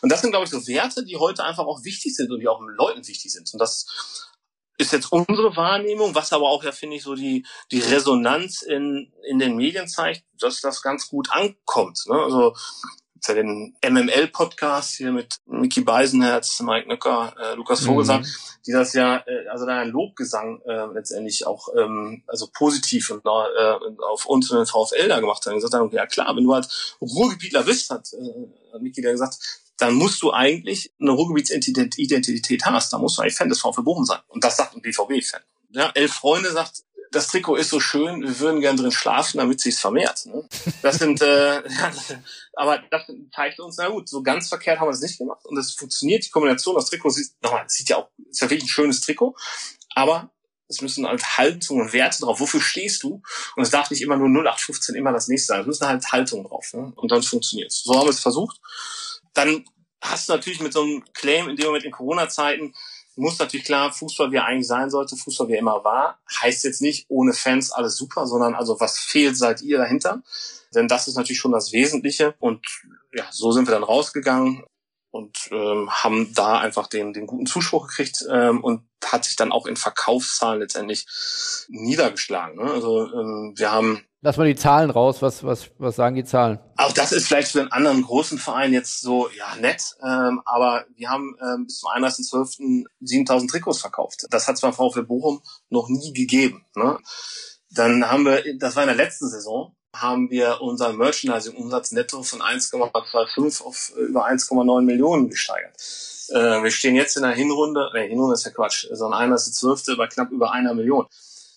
[0.03, 2.49] Und das sind, glaube ich, so Werte, die heute einfach auch wichtig sind und die
[2.49, 3.53] auch Leuten wichtig sind.
[3.53, 3.87] Und das
[4.79, 9.13] ist jetzt unsere Wahrnehmung, was aber auch ja, finde ich, so die, die Resonanz in,
[9.29, 12.01] in den Medien zeigt, dass das ganz gut ankommt.
[12.07, 12.17] Ne?
[12.17, 12.55] Also
[13.29, 18.27] ja den MML-Podcast hier mit Mickey Beisenherz, Mike Nöcker, äh, Lukas Vogelsang, mhm.
[18.67, 23.25] die das ja, äh, also da ein Lobgesang äh, letztendlich auch ähm, also positiv und,
[23.25, 25.55] äh, auf uns und den VfL da gemacht haben.
[25.55, 26.69] Und gesagt haben, ja klar, wenn du halt
[27.01, 29.37] Ruhrgebietler bist, hat, äh, Mickey da gesagt,
[29.79, 32.93] dann musst du eigentlich eine Ruhrgebietsidentität hast.
[32.93, 34.21] Da musst du eigentlich Fan des VfB Bochum sein.
[34.29, 35.43] Und das sagt ein BVB-Fan.
[35.71, 39.61] Ja, Elf Freunde sagt, das Trikot ist so schön, wir würden gern drin schlafen, damit
[39.61, 40.27] sich's vermehrt.
[40.27, 40.47] Ne?
[40.83, 41.93] Das sind, äh, ja,
[42.55, 43.03] aber das
[43.35, 46.25] zeigt uns, na gut, so ganz verkehrt haben wir es nicht gemacht und es funktioniert.
[46.25, 49.37] Die Kombination, das Trikot sieht, nochmal, sieht ja auch, ist ja wirklich ein schönes Trikot,
[49.95, 50.31] aber
[50.67, 52.41] es müssen halt Haltungen und Werte drauf.
[52.41, 53.23] Wofür stehst du?
[53.55, 55.61] Und es darf nicht immer nur 0815 immer das nächste sein.
[55.61, 56.73] Es müssen halt Haltungen drauf.
[56.73, 56.93] Ne?
[56.97, 57.83] Und dann funktioniert es.
[57.83, 58.59] So haben wir es versucht
[59.35, 59.64] dann
[60.01, 62.75] hast du natürlich mit so einem Claim in dem Moment in Corona-Zeiten,
[63.16, 66.64] muss natürlich klar, Fußball wie er eigentlich sein sollte, Fußball wie er immer war, heißt
[66.64, 70.23] jetzt nicht ohne Fans alles super, sondern also was fehlt, seid ihr dahinter.
[70.75, 72.35] Denn das ist natürlich schon das Wesentliche.
[72.40, 72.66] Und
[73.12, 74.64] ja, so sind wir dann rausgegangen
[75.11, 79.53] und ähm, haben da einfach den, den guten Zuspruch gekriegt ähm, und hat sich dann
[79.53, 81.07] auch in Verkaufszahlen letztendlich
[81.68, 82.57] niedergeschlagen.
[82.57, 82.73] Ne?
[82.73, 85.21] Also ähm, wir haben Lass mal die Zahlen raus.
[85.21, 86.59] Was, was, was sagen die Zahlen?
[86.79, 89.97] Auch das ist vielleicht für einen anderen großen Verein jetzt so, ja, nett.
[90.03, 92.85] Ähm, aber wir haben ähm, bis zum 31.12.
[93.01, 94.25] 7000 Trikots verkauft.
[94.31, 96.65] Das hat zwar VfL Bochum noch nie gegeben.
[96.75, 96.99] Ne?
[97.69, 102.41] Dann haben wir, das war in der letzten Saison, haben wir unseren Merchandising-Umsatz netto von
[102.41, 105.77] 1,25 auf äh, über 1,9 Millionen gesteigert.
[106.31, 109.99] Äh, wir stehen jetzt in der Hinrunde, nee, Hinrunde ist ja Quatsch, so ein 31.12.
[109.99, 111.05] bei knapp über einer Million.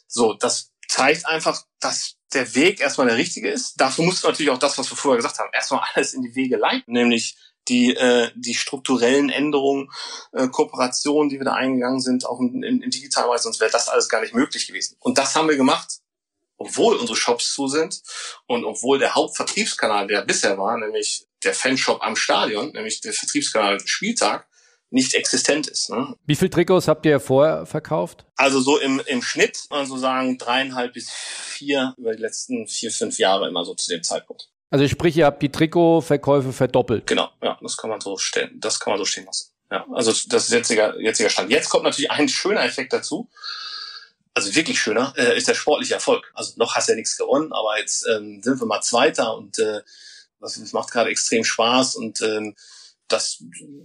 [0.10, 3.80] So, das zeigt einfach, dass der Weg erstmal der richtige ist.
[3.80, 6.36] Dafür musst du natürlich auch das, was wir vorher gesagt haben, erstmal alles in die
[6.36, 7.38] Wege leiten, nämlich
[7.68, 9.90] die, äh, die strukturellen Änderungen,
[10.32, 13.72] äh, Kooperationen, die wir da eingegangen sind, auch in, in, in digitaler Weise, sonst wäre
[13.72, 14.96] das alles gar nicht möglich gewesen.
[15.00, 16.00] Und das haben wir gemacht,
[16.58, 18.02] obwohl unsere Shops zu sind
[18.48, 23.80] und obwohl der Hauptvertriebskanal, der bisher war, nämlich der Fanshop am Stadion, nämlich der Vertriebskanal
[23.86, 24.48] Spieltag,
[24.90, 25.90] nicht existent ist.
[25.90, 26.16] Ne?
[26.26, 28.26] Wie viel Trikots habt ihr vorher verkauft?
[28.36, 33.18] Also so im, im Schnitt, also sagen dreieinhalb bis vier über die letzten vier, fünf
[33.18, 34.50] Jahre immer so zu dem Zeitpunkt.
[34.70, 37.08] Also sprich, ihr habt die Trikotverkäufe verdoppelt.
[37.08, 39.52] Genau, ja, das kann man so stellen, das kann man so stehen lassen.
[39.72, 41.52] Ja, also das ist jetziger, jetziger Stand.
[41.52, 43.30] Jetzt kommt natürlich ein schöner Effekt dazu.
[44.34, 46.32] Also wirklich schöner, äh, ist der sportliche Erfolg.
[46.36, 49.58] Also noch hast du ja nichts gewonnen, aber jetzt ähm, sind wir mal Zweiter und
[49.60, 49.82] äh,
[50.40, 52.56] das, macht gerade extrem Spaß und ähm,
[53.08, 53.44] das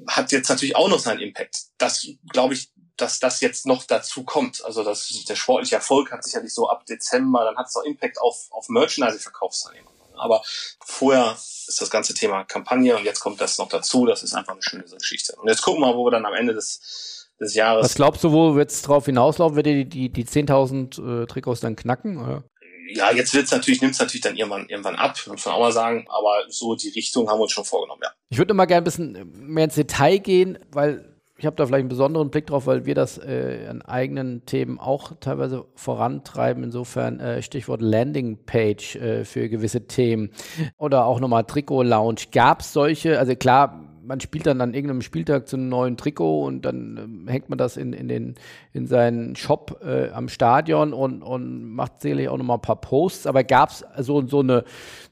[0.09, 1.57] hat jetzt natürlich auch noch seinen Impact.
[1.79, 4.65] Das glaube ich, dass das jetzt noch dazu kommt.
[4.65, 8.21] Also das, der sportliche Erfolg hat sicherlich so ab Dezember, dann hat es auch Impact
[8.21, 9.91] auf, auf Merchandise-Verkaufsteilnehmer.
[10.15, 10.43] Aber
[10.85, 14.07] vorher ist das ganze Thema Kampagne und jetzt kommt das noch dazu.
[14.07, 15.35] Das ist einfach eine schöne Geschichte.
[15.37, 17.85] Und jetzt gucken wir mal, wo wir dann am Ende des, des Jahres.
[17.85, 19.57] Was glaubst du, wo wird es drauf hinauslaufen?
[19.57, 22.19] Wird die, die, die 10.000 äh, Trikots dann knacken?
[22.19, 22.45] Oder?
[22.89, 26.07] Ja, jetzt wird's natürlich, nimmt's natürlich dann irgendwann, irgendwann ab, muss man auch mal sagen.
[26.09, 28.11] Aber so die Richtung haben wir uns schon vorgenommen, ja.
[28.29, 31.81] Ich würde mal gerne ein bisschen mehr ins Detail gehen, weil ich habe da vielleicht
[31.81, 36.63] einen besonderen Blick drauf, weil wir das äh, an eigenen Themen auch teilweise vorantreiben.
[36.63, 40.31] Insofern äh, Stichwort Landingpage äh, für gewisse Themen
[40.79, 42.27] oder auch nochmal Trikot-Lounge.
[42.31, 46.45] Gab es solche, also klar, man spielt dann an irgendeinem Spieltag zu einem neuen Trikot
[46.45, 48.35] und dann äh, hängt man das in, in, den,
[48.73, 53.27] in seinen Shop äh, am Stadion und, und macht sicherlich auch nochmal ein paar Posts.
[53.27, 54.65] Aber gab es so, so, eine,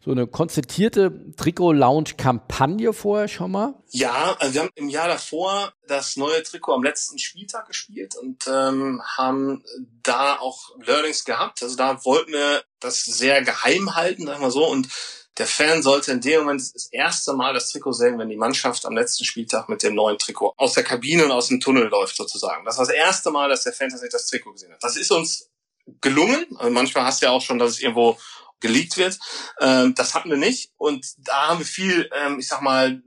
[0.04, 3.74] so eine konzertierte Trikot-Lounge-Kampagne vorher schon mal?
[3.90, 8.46] Ja, also wir haben im Jahr davor das neue Trikot am letzten Spieltag gespielt und
[8.46, 9.64] ähm, haben
[10.02, 11.62] da auch Learnings gehabt.
[11.62, 14.88] Also da wollten wir das sehr geheim halten, sagen wir so, und
[15.38, 18.84] der Fan sollte in dem Moment das erste Mal das Trikot sehen, wenn die Mannschaft
[18.84, 22.16] am letzten Spieltag mit dem neuen Trikot aus der Kabine und aus dem Tunnel läuft
[22.16, 22.64] sozusagen.
[22.64, 24.82] Das war das erste Mal, dass der Fan tatsächlich das Trikot gesehen hat.
[24.82, 25.50] Das ist uns
[26.00, 26.46] gelungen.
[26.58, 28.18] Also manchmal hast du ja auch schon, dass es irgendwo
[28.60, 29.18] geleakt wird.
[29.60, 30.72] Ähm, das hatten wir nicht.
[30.76, 33.02] Und da haben wir viel, ähm, ich sag mal,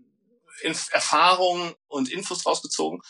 [0.63, 3.01] Inf Erfahrung und Infos rausgezogen,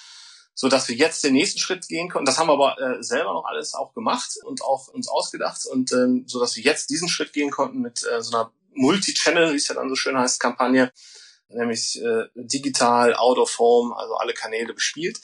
[0.54, 2.26] so dass wir jetzt den nächsten Schritt gehen konnten.
[2.26, 5.92] Das haben wir aber äh, selber noch alles auch gemacht und auch uns ausgedacht und
[5.92, 9.58] ähm, so dass wir jetzt diesen Schritt gehen konnten mit äh, so einer Multi-Channel, wie
[9.58, 10.92] es ja dann so schön heißt, Kampagne,
[11.50, 15.20] nämlich äh, digital, out of home, also alle Kanäle bespielt.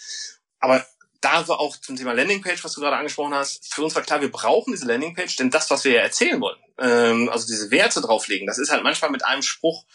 [0.60, 0.86] Aber
[1.22, 4.22] da war auch zum Thema Landingpage, was du gerade angesprochen hast, für uns war klar,
[4.22, 8.02] wir brauchen diese Landingpage, denn das, was wir ja erzählen wollen, ähm, also diese Werte
[8.02, 9.86] drauflegen, das ist halt manchmal mit einem Spruch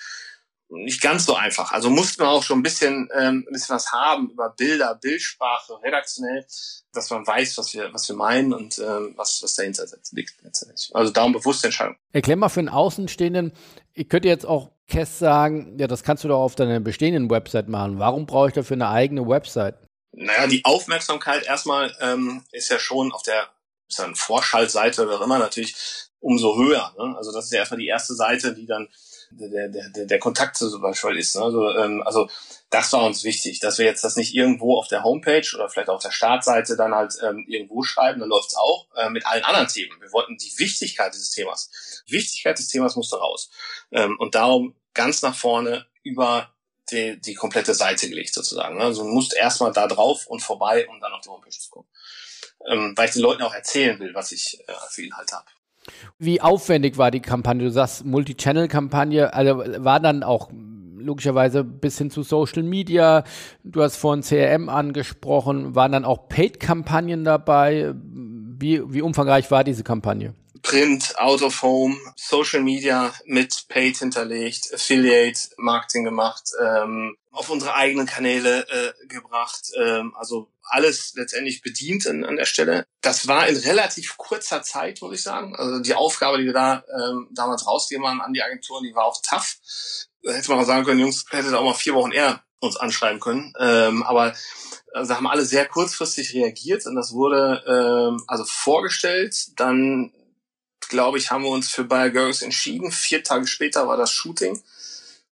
[0.75, 1.73] nicht ganz so einfach.
[1.73, 5.81] Also mussten wir auch schon ein bisschen, ähm, ein bisschen was haben über Bilder, Bildsprache,
[5.83, 6.47] redaktionell,
[6.93, 10.91] dass man weiß, was wir, was wir meinen und ähm, was, was dahinter liegt letztendlich.
[10.95, 11.97] Also darum bewusste Entscheidung.
[12.13, 13.53] Erklär mal für einen Außenstehenden,
[13.95, 17.69] ich könnte jetzt auch Kess sagen, ja, das kannst du doch auf deiner bestehenden Website
[17.69, 17.99] machen.
[17.99, 19.77] Warum brauche ich dafür eine eigene Website?
[20.13, 23.49] Naja, die Aufmerksamkeit erstmal ähm, ist ja schon auf der
[23.89, 25.77] ist ja eine Vorschaltseite oder immer natürlich
[26.21, 26.95] umso höher.
[26.99, 27.15] Ne?
[27.17, 28.89] Also das ist ja erstmal die erste Seite, die dann
[29.37, 31.37] der, der, der, Kontakt zu Beispiel ist.
[31.37, 31.43] Ne?
[31.43, 32.29] Also, ähm, also
[32.71, 35.89] das war uns wichtig, dass wir jetzt das nicht irgendwo auf der Homepage oder vielleicht
[35.89, 39.69] auf der Startseite dann halt ähm, irgendwo schreiben, dann läuft's auch äh, mit allen anderen
[39.69, 40.01] Themen.
[40.01, 41.71] Wir wollten die Wichtigkeit dieses Themas.
[42.07, 43.51] Wichtigkeit des Themas musste raus.
[43.93, 46.55] Ähm, und darum ganz nach vorne über
[46.91, 48.77] die, die komplette Seite gelegt sozusagen.
[48.77, 48.85] Ne?
[48.85, 51.89] Also du musst erstmal da drauf und vorbei, um dann auf die Homepage zu kommen.
[52.69, 55.47] Ähm, weil ich den Leuten auch erzählen will, was ich äh, für Inhalt habe.
[56.19, 57.65] Wie aufwendig war die Kampagne?
[57.65, 60.51] Du sagst Multi-Channel-Kampagne, also war dann auch
[60.99, 63.25] logischerweise bis hin zu Social Media.
[63.63, 65.75] Du hast vorhin CRM angesprochen.
[65.75, 67.95] Waren dann auch Paid-Kampagnen dabei?
[67.95, 70.35] Wie, wie umfangreich war diese Kampagne?
[70.65, 77.75] Print, Out of Home, Social Media mit Paid hinterlegt, Affiliate Marketing gemacht, ähm, auf unsere
[77.75, 82.87] eigenen Kanäle äh, gebracht, ähm, also alles letztendlich bedient an, an der Stelle.
[83.03, 85.55] Das war in relativ kurzer Zeit, muss ich sagen.
[85.55, 89.05] Also die Aufgabe, die wir da ähm, damals rausgegeben haben an die Agenturen, die war
[89.05, 89.59] auch tough.
[90.23, 93.21] Da hätte man auch sagen können, Jungs, hättet auch mal vier Wochen eher uns anschreiben
[93.21, 93.53] können.
[93.61, 94.35] Ähm, aber
[94.95, 100.13] also haben alle sehr kurzfristig reagiert und das wurde ähm, also vorgestellt, dann
[100.89, 102.93] glaube ich, haben wir uns für Bayer Girls entschieden.
[102.93, 104.63] Vier Tage später war das Shooting.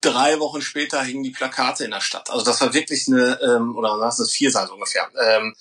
[0.00, 2.30] Drei Wochen später hingen die Plakate in der Stadt.
[2.30, 5.08] Also das war wirklich eine, ähm, oder was ist das, vier Seiten ungefähr.
[5.20, 5.54] Ähm,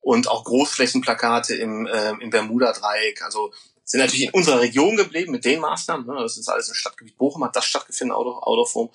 [0.00, 3.22] und auch Großflächenplakate im, ähm, im Bermuda-Dreieck.
[3.22, 3.52] Also
[3.84, 6.06] sind natürlich in unserer Region geblieben mit den Maßnahmen.
[6.06, 6.16] Ne?
[6.20, 8.90] Das ist alles im Stadtgebiet Bochum, hat das stattgefunden, Out of.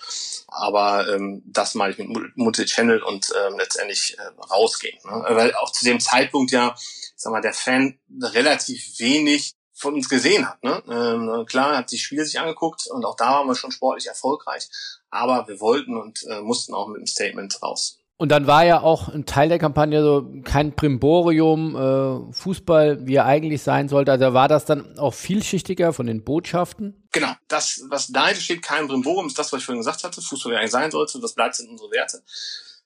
[0.47, 4.97] Aber ähm, das meine ich mit Multi-Channel und ähm, letztendlich äh, rausgehen.
[5.05, 5.25] Ne?
[5.29, 10.09] Weil auch zu dem Zeitpunkt ja, ich sag mal, der Fan relativ wenig von uns
[10.09, 10.61] gesehen hat.
[10.63, 10.83] Ne?
[10.89, 14.67] Ähm, klar, hat die Spiele sich angeguckt und auch da waren wir schon sportlich erfolgreich,
[15.09, 17.99] aber wir wollten und äh, mussten auch mit dem Statement raus.
[18.17, 23.15] Und dann war ja auch ein Teil der Kampagne so kein Primborium äh, Fußball, wie
[23.15, 24.11] er eigentlich sein sollte.
[24.11, 27.07] Also war das dann auch vielschichtiger von den Botschaften?
[27.13, 30.51] Genau, das, was dahinter steht, kein Primborium, ist das, was ich vorhin gesagt hatte, Fußball
[30.51, 32.21] wie er eigentlich sein sollte, das bleibt in unsere Werte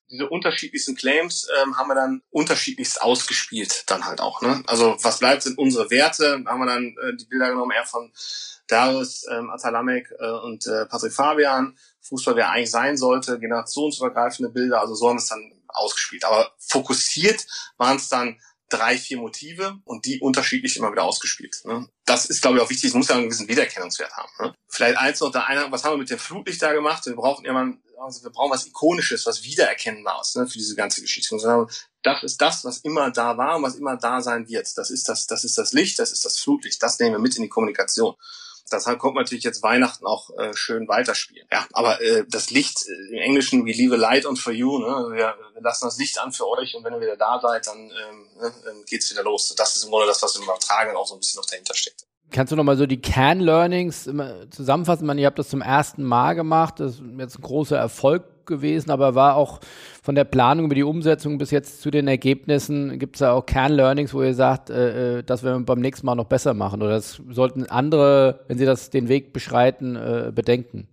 [0.10, 4.42] diese unterschiedlichsten Claims ähm, haben wir dann unterschiedlichst ausgespielt dann halt auch.
[4.42, 4.64] Ne?
[4.68, 6.44] Also was bleibt sind unsere Werte.
[6.46, 8.12] Haben wir dann äh, die Bilder genommen eher von
[8.68, 11.78] Darius ähm, Atalamek äh, und äh, Patrick Fabian.
[12.02, 14.82] Fußball, wer eigentlich sein sollte, generationsübergreifende Bilder.
[14.82, 16.26] Also so haben wir es dann ausgespielt.
[16.26, 17.46] Aber fokussiert
[17.78, 18.40] waren es dann
[18.74, 21.62] drei, vier Motive und die unterschiedlich immer wieder ausgespielt.
[21.66, 21.88] Ne?
[22.06, 22.90] Das ist, glaube ich, auch wichtig.
[22.90, 24.30] Es muss ja einen gewissen Wiedererkennungswert haben.
[24.40, 24.56] Ne?
[24.68, 27.06] Vielleicht eins noch, der eine, was haben wir mit dem Flutlicht da gemacht?
[27.06, 31.36] Wir brauchen immer, also wir brauchen was Ikonisches, was Wiedererkennbares ne, für diese ganze Geschichte.
[31.36, 31.70] Und
[32.02, 34.78] das ist das, was immer da war und was immer da sein wird.
[34.78, 36.82] Das ist das, das ist das Licht, das ist das Flutlicht.
[36.82, 38.16] Das nehmen wir mit in die Kommunikation.
[38.74, 41.48] Das kommt natürlich jetzt Weihnachten auch äh, schön weiterspielen.
[41.52, 44.80] Ja, aber äh, das Licht äh, im Englischen, we leave a light on for you.
[44.80, 45.16] Ne?
[45.16, 47.78] Wir, wir lassen das Licht an für euch und wenn ihr wieder da seid, dann
[47.78, 48.54] ähm, ne,
[48.88, 49.54] geht's wieder los.
[49.56, 52.06] Das ist im Grunde das, was wir übertragen auch so ein bisschen noch dahinter steckt.
[52.34, 54.10] Kannst du nochmal so die Kern-Learnings
[54.50, 55.06] zusammenfassen?
[55.06, 56.80] Man, ihr habt das zum ersten Mal gemacht.
[56.80, 59.60] Das ist jetzt ein großer Erfolg gewesen, aber war auch
[60.02, 63.46] von der Planung über die Umsetzung bis jetzt zu den Ergebnissen, gibt es da auch
[63.46, 66.82] Kern-Learnings, wo ihr sagt, äh, äh, das werden wir beim nächsten Mal noch besser machen?
[66.82, 70.88] Oder das sollten andere, wenn sie das den Weg beschreiten, äh, bedenken?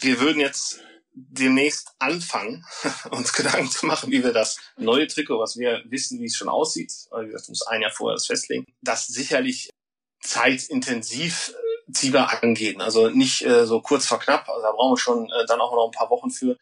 [0.00, 0.80] Wir würden jetzt
[1.14, 2.64] demnächst anfangen,
[3.12, 6.48] uns Gedanken zu machen, wie wir das neue Trikot, was wir wissen, wie es schon
[6.48, 9.70] aussieht, wie gesagt, muss ein Jahr vorher das festlegen, das sicherlich
[10.20, 12.80] zeitintensiv äh, ziehbar angehen.
[12.80, 14.48] Also nicht äh, so kurz vor knapp.
[14.48, 16.56] Also da brauchen wir schon äh, dann auch noch ein paar Wochen für.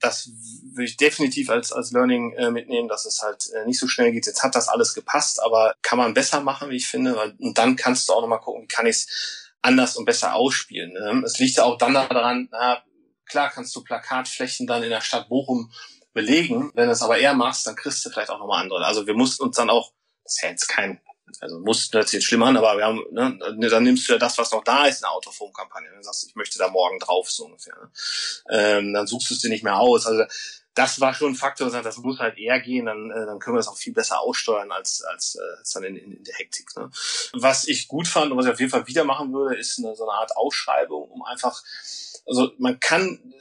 [0.00, 0.28] Das
[0.74, 4.12] würde ich definitiv als, als Learning äh, mitnehmen, dass es halt äh, nicht so schnell
[4.12, 4.26] geht.
[4.26, 7.16] Jetzt hat das alles gepasst, aber kann man besser machen, wie ich finde.
[7.16, 10.34] Weil, und dann kannst du auch nochmal gucken, wie kann ich es anders und besser
[10.34, 10.92] ausspielen.
[10.92, 11.22] Ne?
[11.24, 12.82] Es liegt ja auch dann daran, na,
[13.24, 15.72] klar kannst du Plakatflächen dann in der Stadt Bochum
[16.12, 16.70] belegen.
[16.74, 18.84] Wenn du es aber eher machst, dann kriegst du vielleicht auch nochmal andere.
[18.84, 19.92] Also wir mussten uns dann auch,
[20.24, 21.00] das ist ja jetzt kein,
[21.40, 24.38] also mussten das jetzt schlimm an, aber wir haben, ne, dann nimmst du ja das,
[24.38, 25.90] was noch da ist in der Autofonkampagne.
[25.92, 27.74] Dann sagst du, ich möchte da morgen drauf, so ungefähr.
[27.74, 27.90] Ne?
[28.50, 30.06] Ähm, dann suchst du es dir nicht mehr aus.
[30.06, 30.24] Also
[30.74, 33.60] das war schon ein Faktor, das muss halt eher gehen, dann, äh, dann können wir
[33.60, 36.76] das auch viel besser aussteuern als, als, äh, als dann in, in, in der Hektik.
[36.76, 36.90] Ne?
[37.32, 39.96] Was ich gut fand und was ich auf jeden Fall wieder machen würde, ist eine,
[39.96, 41.62] so eine Art Ausschreibung, um einfach,
[42.26, 43.32] also man kann,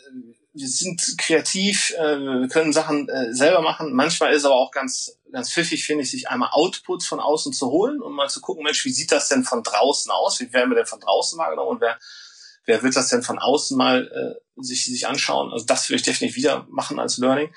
[0.55, 3.93] wir sind kreativ, äh, wir können Sachen äh, selber machen.
[3.93, 7.69] Manchmal ist aber auch ganz, ganz pfiffig, finde ich, sich einmal Outputs von außen zu
[7.69, 10.39] holen und mal zu gucken, Mensch, wie sieht das denn von draußen aus?
[10.39, 11.99] Wie werden wir denn von draußen wahrgenommen und wer,
[12.65, 15.51] wer wird das denn von außen mal äh, sich, sich anschauen?
[15.51, 17.53] Also das würde ich definitiv wieder machen als Learning.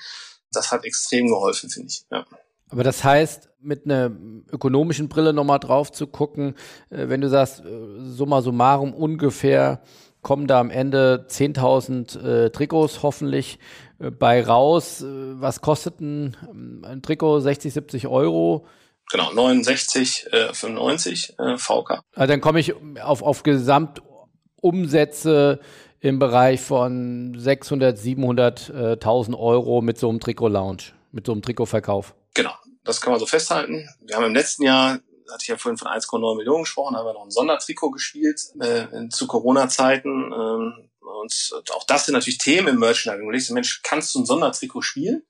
[0.51, 2.03] Das hat extrem geholfen, finde ich.
[2.11, 2.25] Ja.
[2.69, 4.11] Aber das heißt, mit einer
[4.51, 6.55] ökonomischen Brille nochmal drauf zu gucken,
[6.89, 9.81] äh, wenn du sagst, äh, summa summarum ungefähr
[10.29, 13.57] kommen da am Ende 10.000 äh, Trikots hoffentlich
[13.97, 15.01] äh, bei raus.
[15.01, 17.39] Äh, was kostet ein, ähm, ein, Trikot?
[17.39, 18.67] 60, 70 Euro?
[19.09, 22.01] Genau, 69, äh, 95 äh, VK.
[22.13, 25.61] Also dann komme ich auf, auf Gesamtumsätze
[25.99, 32.13] im Bereich von 600, 700.000 Euro mit so einem Trikot-Lounge, mit so einem Trikotverkauf.
[32.35, 33.89] Genau, das kann man so festhalten.
[34.05, 34.99] Wir haben im letzten Jahr
[35.31, 39.09] hatte ich ja vorhin von 1,9 Millionen gesprochen, haben wir noch ein Sondertrikot gespielt äh,
[39.09, 40.31] zu Corona-Zeiten.
[40.31, 43.25] Ähm, und auch das sind natürlich Themen im Merchandising.
[43.25, 45.23] Du denkst, Mensch, kannst du ein Sondertrikot spielen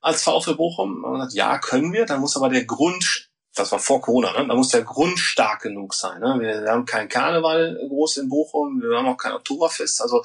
[0.00, 1.04] als VfL Bochum?
[1.04, 2.06] Und sagt, ja, können wir.
[2.06, 4.48] Dann muss aber der Grund, das war vor Corona, ne?
[4.48, 6.20] da muss der Grund stark genug sein.
[6.20, 6.36] Ne?
[6.40, 10.00] Wir, wir haben keinen Karneval groß in Bochum, wir haben auch kein Oktoberfest.
[10.02, 10.22] Also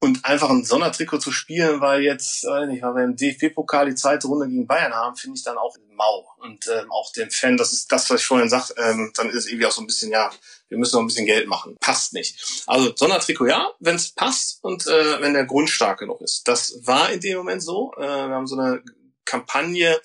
[0.00, 3.96] und einfach ein Sondertrikot zu spielen, weil jetzt, weiß nicht, weil wir im DFB-Pokal die
[3.96, 6.24] zweite Runde gegen Bayern haben, finde ich dann auch mau.
[6.38, 9.34] Und ähm, auch den Fan, das ist das, was ich vorhin sagte, ähm, dann ist
[9.34, 10.30] es irgendwie auch so ein bisschen, ja,
[10.68, 11.76] wir müssen noch ein bisschen Geld machen.
[11.80, 12.62] Passt nicht.
[12.66, 16.46] Also Sondertrikot ja, wenn es passt und äh, wenn der Grund stark genug ist.
[16.46, 17.92] Das war in dem Moment so.
[17.96, 18.82] Äh, wir haben so eine
[19.24, 20.00] Kampagne,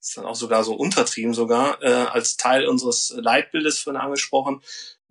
[0.00, 4.62] ist dann auch sogar so untertrieben sogar, äh, als Teil unseres Leitbildes vorhin angesprochen,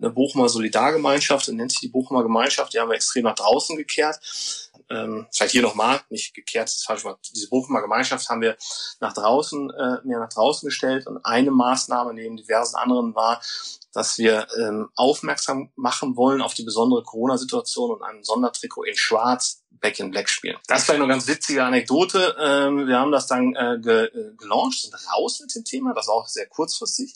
[0.04, 4.20] eine Bochumer Solidargemeinschaft, nennt sich die Bochumer Gemeinschaft, die haben wir extrem nach draußen gekehrt.
[4.90, 7.20] Ähm, vielleicht hier nochmal, nicht gekehrt, das ist falsch gemacht.
[7.34, 8.58] Diese Bochumer Gemeinschaft haben wir
[9.00, 13.42] nach draußen, äh, mehr nach draußen gestellt und eine Maßnahme neben diversen anderen war,
[13.94, 19.64] dass wir ähm, aufmerksam machen wollen auf die besondere Corona-Situation und ein Sondertrikot in Schwarz
[19.80, 20.58] Back in Black spielen.
[20.68, 22.36] Das ist vielleicht eine ganz witzige Anekdote.
[22.40, 26.08] Ähm, wir haben das dann äh, ge äh, gelauncht, sind raus mit dem Thema, das
[26.08, 27.16] auch sehr kurzfristig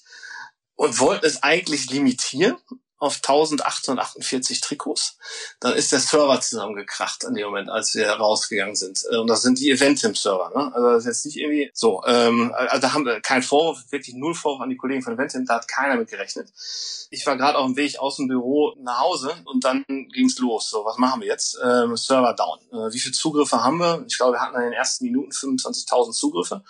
[0.77, 2.55] und wollten es eigentlich limitieren
[2.99, 5.17] auf 1848 Trikots,
[5.59, 9.03] dann ist der Server zusammengekracht in dem Moment, als wir rausgegangen sind.
[9.11, 10.51] Äh, und das sind die Eventim-Server.
[10.55, 10.71] Ne?
[10.73, 12.03] Also das ist jetzt nicht irgendwie so.
[12.07, 15.45] Ähm, also da haben wir keinen Vorwurf, wirklich null Vorwurf an die Kollegen von Eventim,
[15.45, 16.51] da hat keiner mit gerechnet.
[17.11, 20.69] Ich war gerade auf dem Weg aus dem Büro nach Hause und dann ging's los.
[20.69, 21.59] So, was machen wir jetzt?
[21.63, 22.59] Ähm, Server down.
[22.71, 24.03] Äh, wie viele Zugriffe haben wir?
[24.07, 26.63] Ich glaube, wir hatten in den ersten Minuten 25.000 Zugriffe.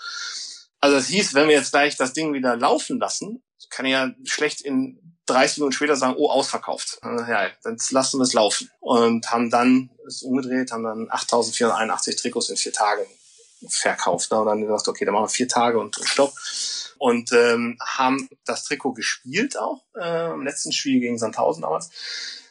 [0.80, 4.62] Also das hieß, wenn wir jetzt gleich das Ding wieder laufen lassen, kann ja schlecht
[4.62, 7.00] in 30 Minuten später sagen, oh, ausverkauft.
[7.04, 8.72] Ja, dann lassen wir es laufen.
[8.80, 13.06] Und haben dann es umgedreht, haben dann 8.481 Trikots in vier Tagen
[13.68, 14.32] verkauft.
[14.32, 16.34] Und dann gesagt, okay, dann machen wir vier Tage und, und Stopp.
[16.98, 21.90] Und ähm, haben das Trikot gespielt auch, äh, im letzten Spiel gegen Sandhausen damals.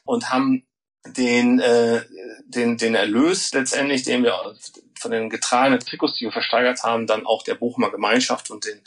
[0.05, 0.67] Und haben
[1.07, 2.05] den, äh,
[2.47, 4.57] den, den Erlös letztendlich, den wir
[4.99, 8.81] von den getragenen Trikots, die wir versteigert haben, dann auch der Bochumer Gemeinschaft und den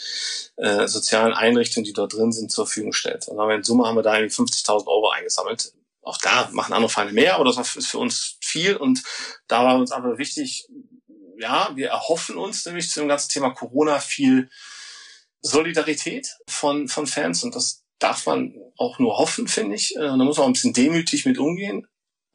[0.58, 3.28] äh, sozialen Einrichtungen, die dort drin sind, zur Verfügung stellt.
[3.28, 5.74] Und in Summe haben wir da irgendwie 50.000 Euro eingesammelt.
[6.02, 8.76] Auch da machen andere Vereine mehr, aber das ist für uns viel.
[8.76, 9.04] Und
[9.48, 10.68] da war uns aber wichtig,
[11.38, 14.50] ja, wir erhoffen uns nämlich zu dem ganzen Thema Corona viel
[15.42, 19.96] Solidarität von, von Fans und das darf man auch nur hoffen, finde ich.
[19.96, 21.88] Äh, da muss man auch ein bisschen demütig mit umgehen.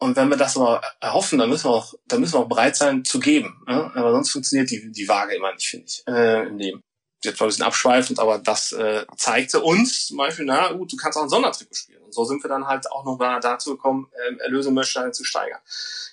[0.05, 2.77] Und wenn wir das aber erhoffen, dann müssen wir auch, dann müssen wir auch bereit
[2.77, 3.64] sein zu geben.
[3.67, 3.90] Ne?
[3.95, 6.81] Aber sonst funktioniert die, die Waage immer nicht, finde ich, äh, im Leben.
[7.25, 10.97] Jetzt war ein bisschen abschweifend, aber das äh, zeigte uns zum Beispiel, na gut, du
[10.97, 12.03] kannst auch ein Sondertrikot spielen.
[12.03, 14.71] Und so sind wir dann halt auch noch mal dazu gekommen, äh, Erlöse
[15.12, 15.61] zu steigern.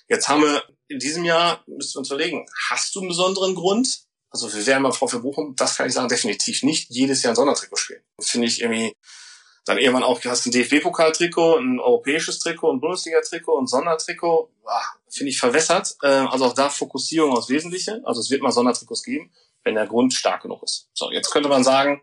[0.08, 4.04] Jetzt haben wir in diesem Jahr, müssen wir uns überlegen, hast du einen besonderen Grund?
[4.30, 7.36] Also wir werden mal VfB Bochum, das kann ich sagen, definitiv nicht jedes Jahr ein
[7.36, 8.02] Sondertrikot spielen.
[8.18, 8.94] Finde ich irgendwie
[9.64, 14.50] dann irgendwann auch, du hast ein DFB-Pokal-Trikot, ein europäisches Trikot, ein Bundesliga-Trikot, ein Sondertrikot.
[15.08, 15.96] Finde ich verwässert.
[16.02, 18.00] Ähm, also auch da Fokussierung aufs Wesentliche.
[18.04, 19.30] Also es wird mal Sondertrikots geben,
[19.62, 20.88] wenn der Grund stark genug ist.
[20.94, 22.00] So, jetzt könnte man sagen,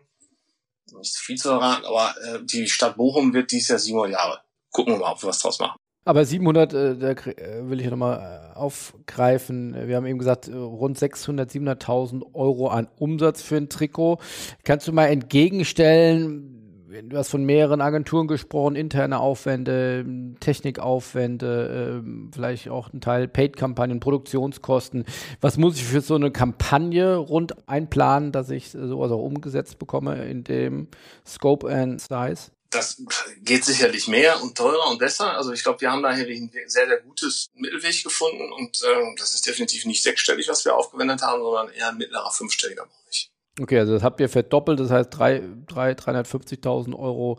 [0.98, 4.40] nicht zu viel zu erraten, aber äh, die Stadt Bochum wird dieses Jahr 700 Jahre.
[4.70, 5.76] Gucken wir mal, ob wir was draus machen.
[6.04, 9.86] Aber 700, äh, da äh, will ich nochmal aufgreifen.
[9.86, 14.18] Wir haben eben gesagt, rund 600, 700.000 Euro an Umsatz für ein Trikot.
[14.64, 16.59] Kannst du mal entgegenstellen,
[16.90, 20.04] du hast von mehreren Agenturen gesprochen, interne Aufwände,
[20.40, 25.04] Technikaufwände, äh, vielleicht auch ein Teil Paid-Kampagnen, Produktionskosten.
[25.40, 30.26] Was muss ich für so eine Kampagne rund einplanen, dass ich sowas auch umgesetzt bekomme
[30.26, 30.88] in dem
[31.26, 32.50] Scope and Size?
[32.70, 33.02] das
[33.42, 35.36] geht sicherlich mehr und teurer und besser.
[35.36, 39.16] Also ich glaube, wir haben da hier ein sehr, sehr gutes Mittelweg gefunden und ähm,
[39.18, 43.32] das ist definitiv nicht sechsstellig, was wir aufgewendet haben, sondern eher ein mittlerer fünfstelliger Bereich.
[43.58, 47.38] Okay, also das habt ihr verdoppelt, das heißt 3, 3, 350.000 Euro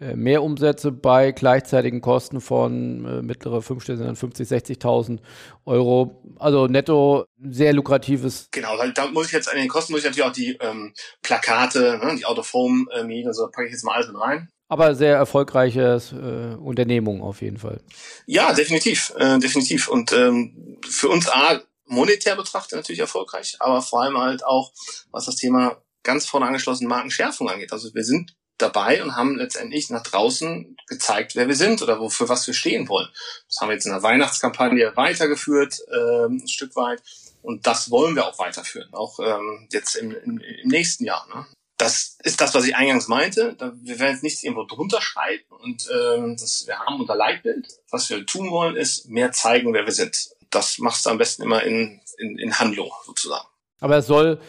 [0.00, 5.18] äh, mehr Umsätze bei gleichzeitigen Kosten von äh, mittlere fünfstelligen 50, 60.000
[5.66, 6.22] Euro.
[6.38, 8.48] Also netto sehr lukratives.
[8.50, 12.00] Genau, da muss ich jetzt an den Kosten muss ich natürlich auch die ähm, Plakate,
[12.02, 14.48] ne, die Out of Home äh, Medien, also packe ich jetzt mal alles mit rein.
[14.68, 17.82] Aber sehr erfolgreiches äh, Unternehmung auf jeden Fall.
[18.26, 19.88] Ja, definitiv, äh, definitiv.
[19.88, 24.72] Und ähm, für uns A, monetär betrachtet natürlich erfolgreich, aber vor allem halt auch,
[25.10, 27.72] was das Thema ganz vorne angeschlossen Markenschärfung angeht.
[27.72, 32.28] Also wir sind dabei und haben letztendlich nach draußen gezeigt, wer wir sind oder wofür
[32.28, 33.08] was wir stehen wollen.
[33.48, 37.02] Das haben wir jetzt in der Weihnachtskampagne weitergeführt, äh, ein Stück weit.
[37.42, 41.26] Und das wollen wir auch weiterführen, auch ähm, jetzt im, im, im nächsten Jahr.
[41.34, 41.46] Ne?
[41.80, 43.56] das ist das, was ich eingangs meinte.
[43.80, 47.68] Wir werden jetzt nichts irgendwo drunter schreiben und ähm, das, wir haben unser Leitbild.
[47.90, 50.30] Was wir tun wollen, ist mehr zeigen, wer wir sind.
[50.50, 53.46] Das machst du am besten immer in, in, in Handlung sozusagen.
[53.80, 54.40] Aber es soll,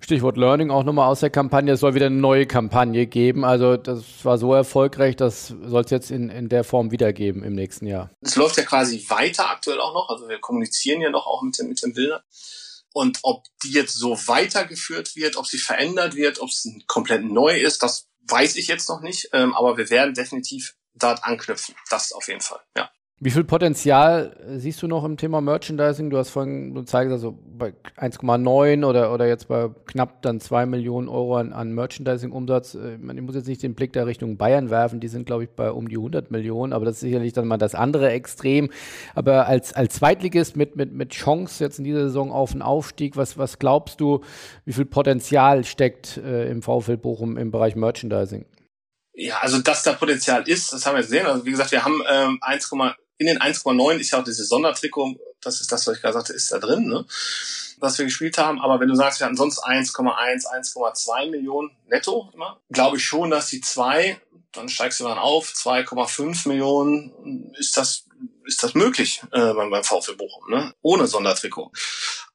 [0.00, 3.44] Stichwort Learning auch nochmal aus der Kampagne, es soll wieder eine neue Kampagne geben.
[3.44, 7.54] Also das war so erfolgreich, das soll es jetzt in, in der Form wiedergeben im
[7.54, 8.10] nächsten Jahr.
[8.20, 10.08] Es läuft ja quasi weiter aktuell auch noch.
[10.08, 12.20] Also wir kommunizieren ja noch auch mit den, mit den Bildern.
[12.92, 17.58] Und ob die jetzt so weitergeführt wird, ob sie verändert wird, ob es komplett neu
[17.60, 19.30] ist, das weiß ich jetzt noch nicht.
[19.32, 21.74] Ähm, aber wir werden definitiv dort anknüpfen.
[21.90, 22.90] Das auf jeden Fall, ja.
[23.20, 26.08] Wie viel Potenzial äh, siehst du noch im Thema Merchandising?
[26.08, 31.08] Du hast vorhin gezeigt, also bei 1,9 oder, oder jetzt bei knapp dann 2 Millionen
[31.08, 32.76] Euro an, an Merchandising-Umsatz.
[32.76, 35.50] Äh, ich muss jetzt nicht den Blick da Richtung Bayern werfen, die sind, glaube ich,
[35.50, 38.70] bei um die 100 Millionen, aber das ist sicherlich dann mal das andere Extrem.
[39.16, 43.16] Aber als, als Zweitligist mit, mit, mit Chance jetzt in dieser Saison auf den Aufstieg,
[43.16, 44.20] was, was glaubst du,
[44.64, 48.46] wie viel Potenzial steckt äh, im VfL Bochum im Bereich Merchandising?
[49.14, 51.26] Ja, also dass da Potenzial ist, das haben wir gesehen.
[51.26, 52.70] Also wie gesagt, wir haben ähm, 1,
[53.18, 56.32] in den 1,9 ist ja auch diese Sondertrikot, das ist das, was ich gerade sagte,
[56.32, 57.04] ist da drin, ne?
[57.78, 58.60] was wir gespielt haben.
[58.60, 63.30] Aber wenn du sagst, wir hatten sonst 1,1, 1,2 Millionen netto immer, glaube ich schon,
[63.30, 64.20] dass die zwei,
[64.52, 68.06] dann steigst du dann auf, 2,5 Millionen, ist das,
[68.44, 70.74] ist das möglich äh, beim, beim VfL Bochum, ne?
[70.82, 71.72] ohne Sondertrikot.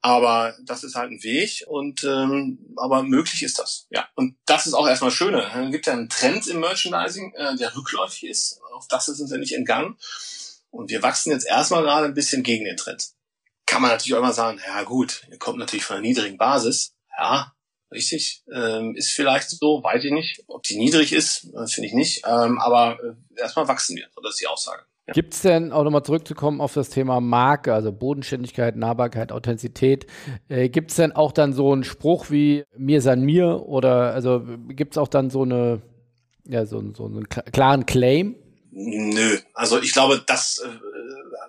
[0.01, 3.87] Aber das ist halt ein Weg und ähm, aber möglich ist das.
[3.89, 4.05] Ja.
[4.15, 5.49] Und das ist auch erstmal Schöne.
[5.65, 8.59] Es gibt ja einen Trend im Merchandising, äh, der rückläufig ist.
[8.73, 9.97] Auf das ist uns ja nicht entgangen.
[10.73, 13.11] Und wir wachsen jetzt erstmal gerade ein bisschen gegen den Trend.
[13.67, 16.95] Kann man natürlich auch immer sagen, ja gut, ihr kommt natürlich von einer niedrigen Basis.
[17.15, 17.53] Ja,
[17.91, 18.43] richtig.
[18.51, 20.43] Ähm, ist vielleicht so, weiß ich nicht.
[20.47, 22.23] Ob die niedrig ist, äh, finde ich nicht.
[22.25, 24.07] Ähm, aber äh, erstmal wachsen wir.
[24.23, 24.81] Das ist die Aussage.
[25.05, 25.13] Ja.
[25.13, 30.07] Gibt es denn, auch nochmal zurückzukommen auf das Thema Marke, also Bodenständigkeit, Nahbarkeit, Authentizität,
[30.49, 34.43] äh, gibt es denn auch dann so einen Spruch wie mir san mir oder also
[34.69, 35.83] gibt es auch dann so eine,
[36.45, 38.37] ja, so, so einen klaren Claim,
[38.75, 40.69] Nö, also ich glaube, das äh,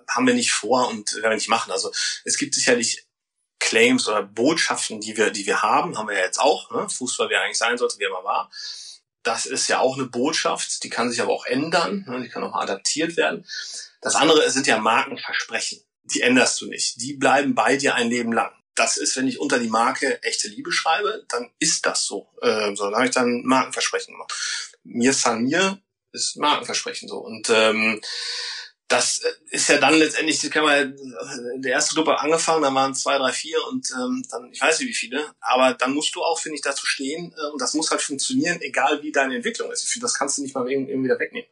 [0.07, 1.71] haben wir nicht vor und werden wir nicht machen.
[1.71, 1.91] Also
[2.23, 3.07] es gibt sicherlich
[3.57, 6.69] Claims oder Botschaften, die wir, die wir haben, haben wir ja jetzt auch.
[6.69, 6.87] Ne?
[6.87, 8.51] Fußball, wie er eigentlich sein sollte, wie er mal war.
[9.23, 12.21] Das ist ja auch eine Botschaft, die kann sich aber auch ändern, ne?
[12.21, 13.43] die kann auch mal adaptiert werden.
[14.01, 15.81] Das andere sind ja Markenversprechen.
[16.03, 17.01] Die änderst du nicht.
[17.01, 18.51] Die bleiben bei dir ein Leben lang.
[18.75, 22.29] Das ist, wenn ich unter die Marke echte Liebe schreibe, dann ist das so.
[22.43, 24.31] Äh, so, dann habe ich dann Markenversprechen gemacht.
[24.83, 25.81] Mir San Mir
[26.15, 27.17] ist Markenversprechen so.
[27.17, 28.01] Und ähm,
[28.87, 30.95] das ist ja dann letztendlich, die kann man
[31.55, 34.79] in der ersten Gruppe angefangen, da waren zwei, drei, vier und ähm, dann, ich weiß
[34.79, 37.73] nicht wie viele, aber dann musst du auch, finde ich, dazu stehen äh, und das
[37.73, 39.83] muss halt funktionieren, egal wie deine Entwicklung ist.
[39.83, 41.49] Ich finde, das kannst du nicht mal irgendwie wieder wegnehmen.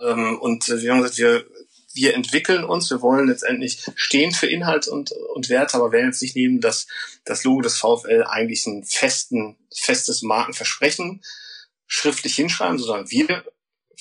[0.00, 1.46] Ähm, und äh, wir haben gesagt, wir,
[1.94, 6.22] wir entwickeln uns, wir wollen letztendlich stehen für Inhalt und, und Werte, aber werden jetzt
[6.22, 6.88] nicht nehmen, dass
[7.24, 11.22] das Logo des VfL eigentlich ein festen, festes Markenversprechen
[11.86, 13.44] schriftlich hinschreiben, sondern wir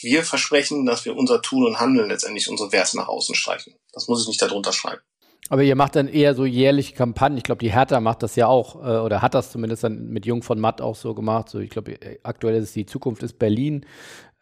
[0.04, 3.76] wir versprechen, dass wir unser Tun und Handeln letztendlich unsere Werte nach außen streichen.
[3.92, 5.02] Das muss ich nicht darunter schreiben.
[5.50, 7.38] Aber ihr macht dann eher so jährliche Kampagnen.
[7.38, 10.26] Ich glaube, die Hertha macht das ja auch, äh, oder hat das zumindest dann mit
[10.26, 11.50] Jung von Matt auch so gemacht.
[11.50, 13.86] So, ich glaube, aktuell ist es die Zukunft ist Berlin.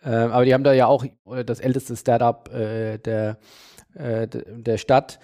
[0.03, 1.05] Äh, aber die haben da ja auch
[1.45, 3.39] das älteste Startup äh, der,
[3.93, 5.19] äh, der Stadt.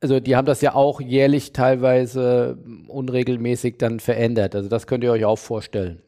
[0.00, 4.54] Also die haben das ja auch jährlich teilweise unregelmäßig dann verändert.
[4.54, 6.02] Also das könnt ihr euch auch vorstellen.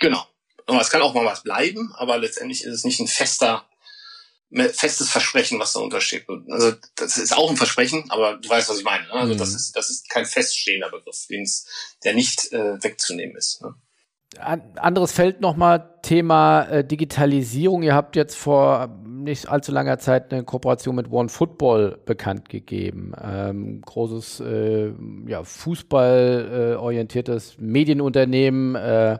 [0.00, 0.22] Genau.
[0.66, 3.64] Aber es kann auch mal was bleiben, aber letztendlich ist es nicht ein fester,
[4.50, 6.26] festes Versprechen, was da untersteht.
[6.50, 9.06] Also das ist auch ein Versprechen, aber du weißt, was ich meine.
[9.06, 9.12] Ne?
[9.12, 9.38] Also mhm.
[9.38, 11.26] das ist das ist kein feststehender Begriff,
[12.04, 13.62] der nicht äh, wegzunehmen ist.
[13.62, 13.74] Ne?
[14.38, 17.82] anderes Feld nochmal, Thema äh, Digitalisierung.
[17.82, 23.12] Ihr habt jetzt vor nicht allzu langer Zeit eine Kooperation mit One Football bekannt gegeben.
[23.22, 24.92] Ähm, großes äh,
[25.26, 29.18] ja, Fußball äh, Medienunternehmen äh,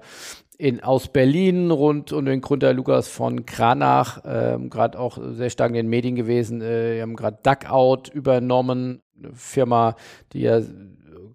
[0.59, 5.71] in, aus Berlin rund um den Gründer Lukas von Kranach, ähm, gerade auch sehr stark
[5.71, 6.61] in den Medien gewesen.
[6.61, 9.97] Äh, wir haben gerade Duckout übernommen, eine Firma,
[10.33, 10.61] die ja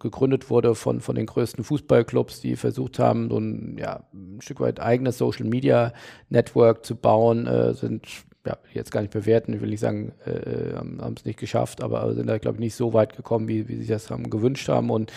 [0.02, 4.60] gegründet wurde von, von den größten Fußballclubs, die versucht haben, so ein, ja, ein Stück
[4.60, 5.94] weit eigenes Social Media
[6.30, 8.08] Network zu bauen, äh, sind
[8.46, 12.14] ja, jetzt gar nicht bewerten, ich will nicht sagen, äh, haben es nicht geschafft, aber
[12.16, 14.90] sind da, glaube ich, nicht so weit gekommen, wie, wie sie das haben gewünscht haben
[14.90, 15.12] und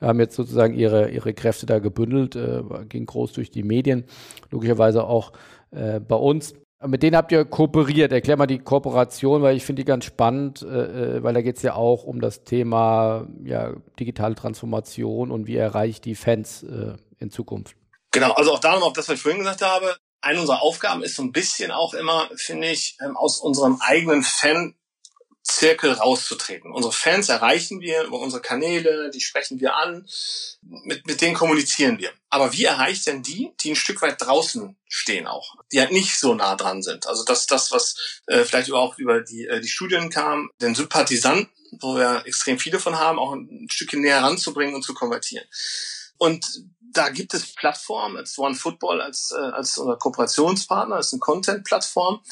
[0.00, 4.04] haben jetzt sozusagen ihre, ihre Kräfte da gebündelt, äh, ging groß durch die Medien,
[4.50, 5.32] logischerweise auch
[5.72, 6.54] äh, bei uns.
[6.82, 8.10] Mit denen habt ihr kooperiert.
[8.10, 11.58] Erklär mal die Kooperation, weil ich finde die ganz spannend, äh, äh weil da geht
[11.58, 16.62] es ja auch um das Thema ja, digitale Transformation und wie erreiche ich die Fans
[16.62, 17.76] äh, in Zukunft.
[18.12, 19.94] Genau, also auch da nochmal auf das, was ich vorhin gesagt habe.
[20.20, 24.22] Eine unserer Aufgaben ist so ein bisschen auch immer, finde ich, ähm, aus unserem eigenen
[24.22, 24.74] Fan
[25.42, 26.70] Zirkel rauszutreten.
[26.70, 30.06] Unsere Fans erreichen wir über unsere Kanäle, die sprechen wir an,
[30.62, 32.12] mit, mit denen kommunizieren wir.
[32.28, 36.18] Aber wie erreicht denn die, die ein Stück weit draußen stehen auch, die halt nicht
[36.18, 37.06] so nah dran sind?
[37.06, 41.48] Also das, das was äh, vielleicht auch über die, äh, die Studien kam, den Sympathisanten,
[41.80, 45.46] wo wir extrem viele von haben, auch ein Stückchen näher ranzubringen und zu konvertieren.
[46.18, 46.44] Und
[46.92, 52.22] da gibt es Plattformen, als One Football, als, äh, als unser Kooperationspartner, als eine Content-Plattform,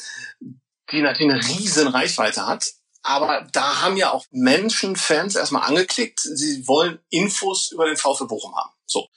[0.91, 2.65] die natürlich eine riesen Reichweite hat,
[3.01, 8.25] aber da haben ja auch Menschen, Fans erstmal angeklickt, sie wollen Infos über den VfB
[8.25, 8.71] Bochum haben.
[8.85, 9.07] So.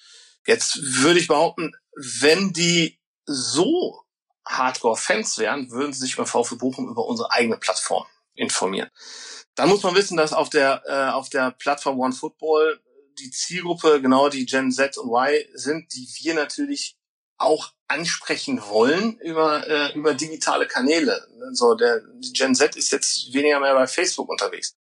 [0.47, 1.72] Jetzt würde ich behaupten,
[2.20, 4.03] wenn die so
[4.47, 8.88] Hardcore-Fans wären, würden sie sich über VfB Bochum über unsere eigene Plattform informieren.
[9.55, 12.80] Dann muss man wissen, dass auf der, äh, auf der Plattform OneFootball
[13.18, 16.96] die Zielgruppe, genau die Gen Z und Y sind, die wir natürlich
[17.38, 21.26] auch ansprechen wollen über, äh, über digitale Kanäle.
[21.52, 22.02] So, der
[22.32, 24.76] Gen Z ist jetzt weniger mehr bei Facebook unterwegs.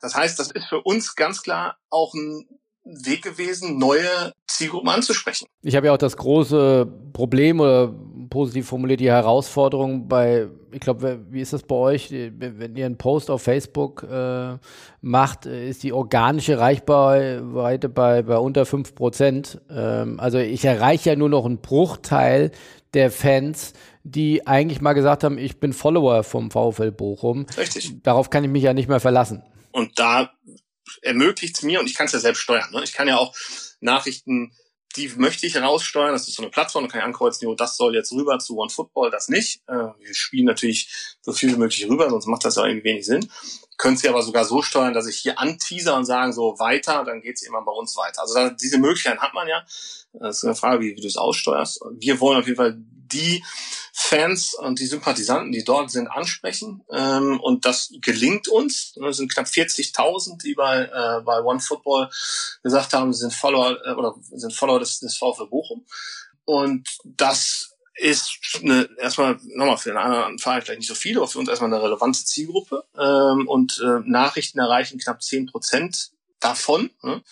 [0.00, 2.48] Das heißt, das ist für uns ganz klar auch ein
[2.84, 5.46] Weg gewesen, neue Zielgruppen anzusprechen.
[5.62, 7.92] Ich habe ja auch das große Problem oder
[8.28, 12.98] positiv formuliert die Herausforderung bei, ich glaube, wie ist das bei euch, wenn ihr einen
[12.98, 14.56] Post auf Facebook äh,
[15.00, 19.60] macht, ist die organische Reichweite bei, bei unter 5 Prozent.
[19.70, 22.50] Ähm, also ich erreiche ja nur noch einen Bruchteil
[22.94, 23.72] der Fans,
[24.04, 27.46] die eigentlich mal gesagt haben, ich bin Follower vom VfL Bochum.
[27.56, 28.02] Richtig.
[28.02, 29.42] Darauf kann ich mich ja nicht mehr verlassen.
[29.72, 30.30] Und da
[31.02, 32.82] ermöglicht es mir, und ich kann es ja selbst steuern, ne?
[32.84, 33.34] ich kann ja auch
[33.80, 34.52] Nachrichten,
[34.96, 37.76] die möchte ich raussteuern, das ist so eine Plattform, da kann ich ankreuzen, jo, das
[37.76, 39.62] soll jetzt rüber zu OneFootball, das nicht.
[39.68, 43.06] Äh, wir spielen natürlich so viel wie möglich rüber, sonst macht das ja irgendwie wenig
[43.06, 43.28] Sinn.
[43.76, 47.20] Können sie aber sogar so steuern, dass ich hier anteaser und sagen so weiter, dann
[47.20, 48.22] geht es immer bei uns weiter.
[48.22, 49.64] Also da, diese Möglichkeit hat man ja.
[50.14, 51.80] Das ist eine Frage, wie, wie du es aussteuerst.
[51.98, 53.44] Wir wollen auf jeden Fall die
[53.98, 56.84] Fans und die Sympathisanten, die dort sind, ansprechen.
[56.92, 58.94] Ähm, und das gelingt uns.
[59.08, 62.10] Es sind knapp 40.000, die bei, äh, bei OneFootball
[62.62, 65.86] gesagt haben, sie sind Follower äh, oder sind Follower des, des VfL Bochum.
[66.44, 71.28] Und das ist eine, erstmal nochmal für den anderen Verein vielleicht nicht so viele, aber
[71.28, 72.84] für uns erstmal eine relevante Zielgruppe.
[72.98, 76.90] Ähm, und äh, Nachrichten erreichen knapp 10 Prozent davon.
[77.02, 77.22] Ne?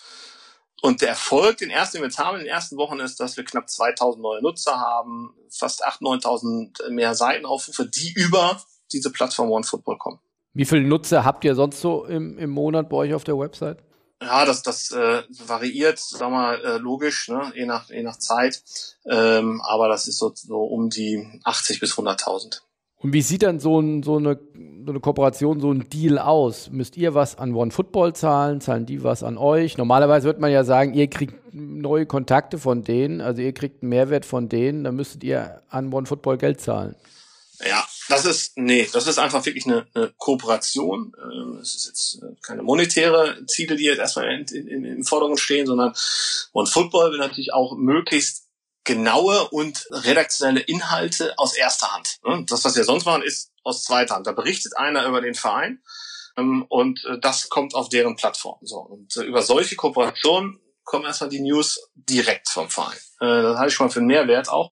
[0.85, 3.37] Und der Erfolg, den ersten, den wir jetzt haben in den ersten Wochen, ist, dass
[3.37, 8.61] wir knapp 2000 neue Nutzer haben, fast 8.000, 9.000 mehr Seitenaufrufe, die über
[8.91, 10.19] diese Plattform OneFootball kommen.
[10.53, 13.79] Wie viele Nutzer habt ihr sonst so im, im Monat bei euch auf der Website?
[14.21, 17.51] Ja, das, das äh, variiert, sag mal, äh, logisch, ne?
[17.55, 18.63] je, nach, je nach Zeit.
[19.09, 22.61] Ähm, aber das ist so, so um die 80 bis 100.000.
[22.99, 24.39] Und wie sieht dann so, ein, so, eine,
[24.85, 26.69] so eine Kooperation, so ein Deal aus?
[26.71, 28.61] Müsst ihr was an One Football zahlen?
[28.61, 29.77] Zahlen die was an euch?
[29.77, 33.89] Normalerweise wird man ja sagen, ihr kriegt neue Kontakte von denen, also ihr kriegt einen
[33.89, 36.95] Mehrwert von denen, dann müsstet ihr an One Football Geld zahlen.
[37.63, 41.13] Ja, das ist, nee, das ist einfach wirklich eine, eine Kooperation.
[41.23, 45.37] Ähm, es ist jetzt äh, keine monetäre Ziele, die jetzt erstmal in, in, in, Forderung
[45.37, 45.93] stehen, sondern
[46.53, 48.44] One Football will natürlich auch möglichst
[48.85, 52.19] genaue und redaktionelle Inhalte aus erster Hand.
[52.23, 52.45] Ne?
[52.47, 54.27] Das, was wir sonst machen, ist aus zweiter Hand.
[54.27, 55.81] Da berichtet einer über den Verein
[56.37, 58.59] ähm, und äh, das kommt auf deren Plattform.
[58.61, 62.97] So und äh, über solche Kooperationen kommen erstmal die News direkt vom Verein.
[63.19, 64.71] Äh, das halte ich schon mal für einen Mehrwert auch.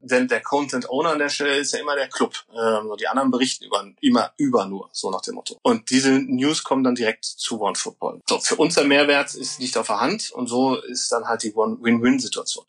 [0.00, 2.34] Denn der Content Owner an der Stelle ist ja immer der Club.
[2.54, 5.58] Ähm, die anderen berichten über, immer über nur, so nach dem Motto.
[5.62, 8.20] Und diese News kommen dann direkt zu OneFootball.
[8.28, 11.42] So, für uns der Mehrwert ist nicht auf der Hand und so ist dann halt
[11.42, 12.66] die One-Win-Win-Situation.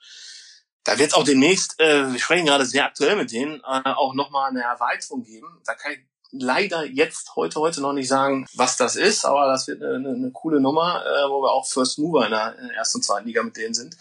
[0.88, 4.14] Da wird es auch demnächst, äh, wir sprechen gerade sehr aktuell mit denen, äh, auch
[4.14, 5.48] nochmal eine Erweiterung geben.
[5.66, 6.00] Da kann ich
[6.32, 10.32] leider jetzt heute heute noch nicht sagen, was das ist, aber das wird eine, eine
[10.32, 13.28] coole Nummer, äh, wo wir auch First Mover in der, in der ersten und zweiten
[13.28, 13.98] Liga mit denen sind.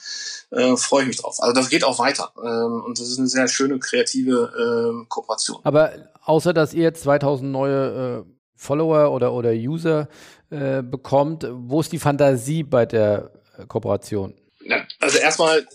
[0.50, 1.38] Äh, Freue ich mich drauf.
[1.40, 5.58] Also das geht auch weiter ähm, und das ist eine sehr schöne kreative äh, Kooperation.
[5.64, 10.08] Aber außer dass ihr jetzt 2000 neue äh, Follower oder oder User
[10.50, 14.34] äh, bekommt, wo ist die Fantasie bei der äh, Kooperation?
[14.60, 15.66] Ja, also erstmal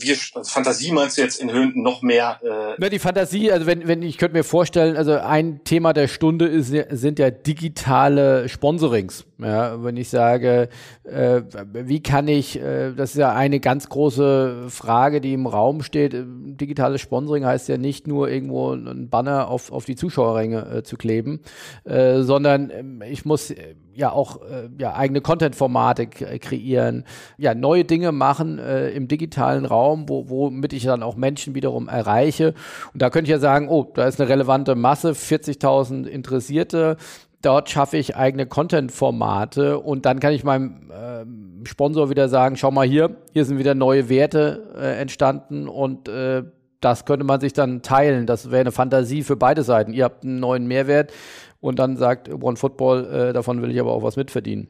[0.00, 2.40] wir, also Fantasie meinst du jetzt in Höhen noch mehr?
[2.42, 6.08] Äh ja, die Fantasie, also wenn, wenn ich könnte mir vorstellen, also ein Thema der
[6.08, 9.24] Stunde ist, sind ja digitale Sponsorings.
[9.40, 10.68] Ja, wenn ich sage,
[11.04, 11.42] äh,
[11.72, 16.12] wie kann ich, äh, das ist ja eine ganz große Frage, die im Raum steht.
[16.14, 20.96] Digitales Sponsoring heißt ja nicht nur irgendwo ein Banner auf, auf die Zuschauerränge äh, zu
[20.96, 21.40] kleben,
[21.84, 27.04] äh, sondern ähm, ich muss äh, ja auch äh, ja, eigene Content-Formate kreieren,
[27.36, 31.88] ja, neue Dinge machen äh, im digitalen Raum, wo, womit ich dann auch Menschen wiederum
[31.88, 32.54] erreiche.
[32.92, 36.96] Und da könnte ich ja sagen, oh, da ist eine relevante Masse, 40.000 Interessierte,
[37.42, 42.70] dort schaffe ich eigene Content-Formate und dann kann ich meinem äh, Sponsor wieder sagen, schau
[42.70, 46.44] mal hier, hier sind wieder neue Werte äh, entstanden und äh,
[46.80, 48.26] das könnte man sich dann teilen.
[48.26, 49.92] Das wäre eine Fantasie für beide Seiten.
[49.92, 51.12] Ihr habt einen neuen Mehrwert
[51.60, 54.68] und dann sagt One Football, äh, davon will ich aber auch was mitverdienen.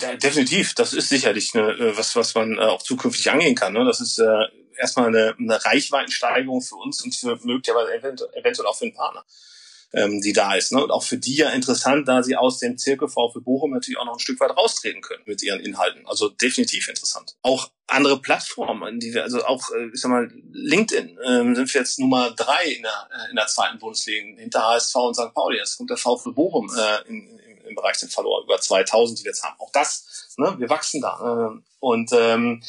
[0.00, 3.72] Ja, definitiv, das ist sicherlich eine, äh, was, was man äh, auch zukünftig angehen kann.
[3.72, 3.84] Ne?
[3.84, 4.44] Das ist äh,
[4.78, 9.24] erstmal eine, eine Reichweitensteigerung für uns und für möglicherweise eventuell auch für einen Partner
[9.92, 10.72] ähm, die da ist.
[10.72, 10.82] Ne?
[10.82, 14.04] Und auch für die ja interessant, da sie aus dem Zirkel VfB Bochum natürlich auch
[14.04, 16.06] noch ein Stück weit raustreten können mit ihren Inhalten.
[16.06, 17.36] Also definitiv interessant.
[17.42, 21.80] Auch andere Plattformen, die wir, also auch, äh, ich sag mal, LinkedIn ähm, sind wir
[21.80, 25.32] jetzt Nummer drei in der, äh, in der zweiten Bundesliga, hinter HSV und St.
[25.34, 25.56] Pauli.
[25.56, 29.24] Jetzt kommt der VfB Bochum äh, in, im, im Bereich den Verlor über 2000, die
[29.24, 29.58] wir jetzt haben.
[29.58, 31.52] Auch das, ne, wir wachsen da.
[31.54, 32.62] Äh, und ähm,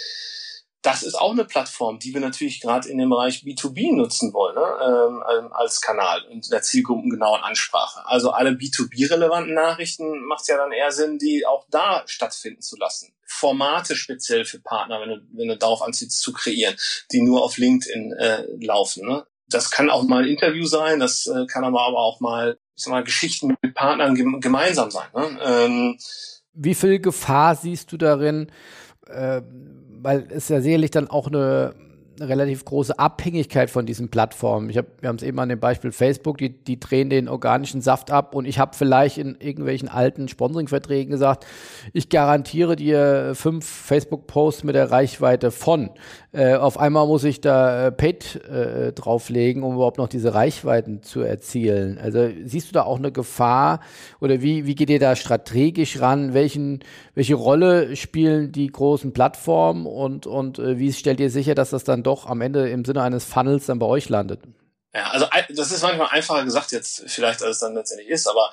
[0.81, 4.55] das ist auch eine Plattform, die wir natürlich gerade in dem Bereich B2B nutzen wollen,
[4.55, 4.61] ne?
[4.81, 8.01] ähm, ähm als Kanal und der zielgruppengenauen Ansprache.
[8.05, 12.77] Also alle B2B-relevanten Nachrichten macht es ja dann eher Sinn, die auch da stattfinden zu
[12.77, 13.13] lassen.
[13.25, 16.75] Formate speziell für Partner, wenn du, wenn du darauf anziehst, zu kreieren,
[17.11, 19.05] die nur auf LinkedIn äh, laufen.
[19.05, 19.25] Ne?
[19.47, 22.83] Das kann auch mal ein Interview sein, das äh, kann aber, aber auch mal, ich
[22.83, 25.07] sag mal Geschichten mit Partnern gem gemeinsam sein.
[25.13, 25.39] Ne?
[25.43, 25.97] Ähm,
[26.53, 28.49] Wie viel Gefahr siehst du darin?
[30.01, 31.73] Weil es ja sicherlich dann auch eine
[32.21, 34.69] relativ große Abhängigkeit von diesen Plattformen.
[34.69, 37.81] Ich hab, wir haben es eben an dem Beispiel Facebook, die, die drehen den organischen
[37.81, 41.45] Saft ab und ich habe vielleicht in irgendwelchen alten Sponsoring-Verträgen gesagt,
[41.93, 45.89] ich garantiere dir fünf Facebook-Posts mit der Reichweite von.
[46.31, 51.01] Äh, auf einmal muss ich da äh, Paid äh, drauflegen, um überhaupt noch diese Reichweiten
[51.01, 51.97] zu erzielen.
[51.97, 53.79] Also siehst du da auch eine Gefahr
[54.21, 56.33] oder wie, wie geht ihr da strategisch ran?
[56.35, 56.79] Welchen,
[57.15, 61.83] welche Rolle spielen die großen Plattformen und, und äh, wie stellt ihr sicher, dass das
[61.83, 64.41] dann doch am Ende im Sinne eines Funnels dann bei euch landet?
[64.93, 68.51] Ja, also das ist manchmal einfacher gesagt jetzt vielleicht, als es dann letztendlich ist, aber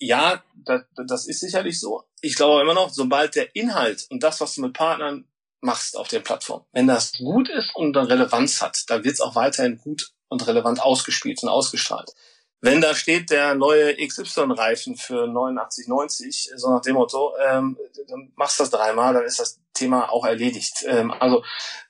[0.00, 2.02] ja, das, das ist sicherlich so.
[2.20, 5.26] Ich glaube immer noch, sobald der Inhalt und das, was du mit Partnern
[5.60, 6.64] machst auf den Plattformen.
[6.72, 10.46] Wenn das gut ist und dann Relevanz hat, dann wird es auch weiterhin gut und
[10.46, 12.12] relevant ausgespielt und ausgestrahlt.
[12.60, 17.78] Wenn da steht der neue XY-Reifen für 89,90, so nach dem Motto, ähm,
[18.08, 20.84] dann machst du das dreimal, dann ist das Thema auch erledigt.
[20.86, 21.44] Ähm, also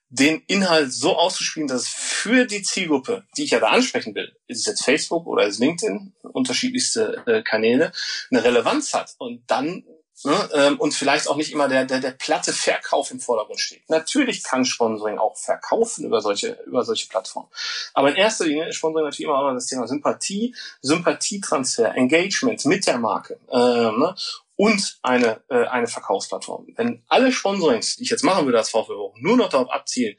[0.09, 4.35] den Inhalt so auszuspielen, dass es für die Zielgruppe, die ich ja da ansprechen will,
[4.47, 7.93] ist es jetzt Facebook oder ist LinkedIn, unterschiedlichste äh, Kanäle,
[8.31, 9.15] eine Relevanz hat.
[9.19, 9.85] Und dann
[10.25, 13.89] Ne, ähm, und vielleicht auch nicht immer der, der, der platte Verkauf im Vordergrund steht.
[13.91, 17.51] Natürlich kann Sponsoring auch verkaufen über solche, über solche Plattformen.
[17.93, 22.97] Aber in erster Linie ist Sponsoring natürlich immer das Thema Sympathie, Sympathietransfer, Engagement mit der
[22.97, 24.15] Marke ähm, ne,
[24.57, 26.67] und eine, äh, eine Verkaufsplattform.
[26.77, 30.17] Wenn alle Sponsorings, die ich jetzt machen würde als VfB nur noch darauf abzielen,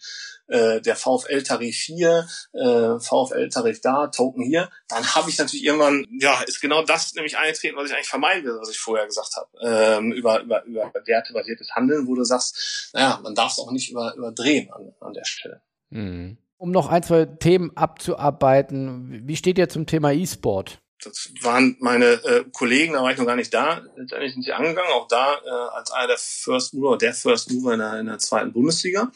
[0.47, 6.39] äh, der VfL-Tarif hier, äh, VfL-Tarif da, Token hier, dann habe ich natürlich irgendwann, ja,
[6.41, 9.49] ist genau das nämlich eingetreten, was ich eigentlich vermeiden will, was ich vorher gesagt habe,
[9.61, 13.89] ähm, über, über, über wertebasiertes Handeln, wo du sagst, naja, man darf es auch nicht
[13.89, 15.61] über, überdrehen an, an der Stelle.
[15.89, 16.38] Mhm.
[16.59, 20.79] Um noch ein, zwei Themen abzuarbeiten, wie steht ihr zum Thema E-Sport?
[21.03, 23.81] Das waren meine äh, Kollegen, da war ich noch gar nicht da.
[23.95, 27.73] Letztendlich sind sie angegangen, auch da äh, als einer der First Mover, der First Mover
[27.73, 29.11] in der, in der zweiten Bundesliga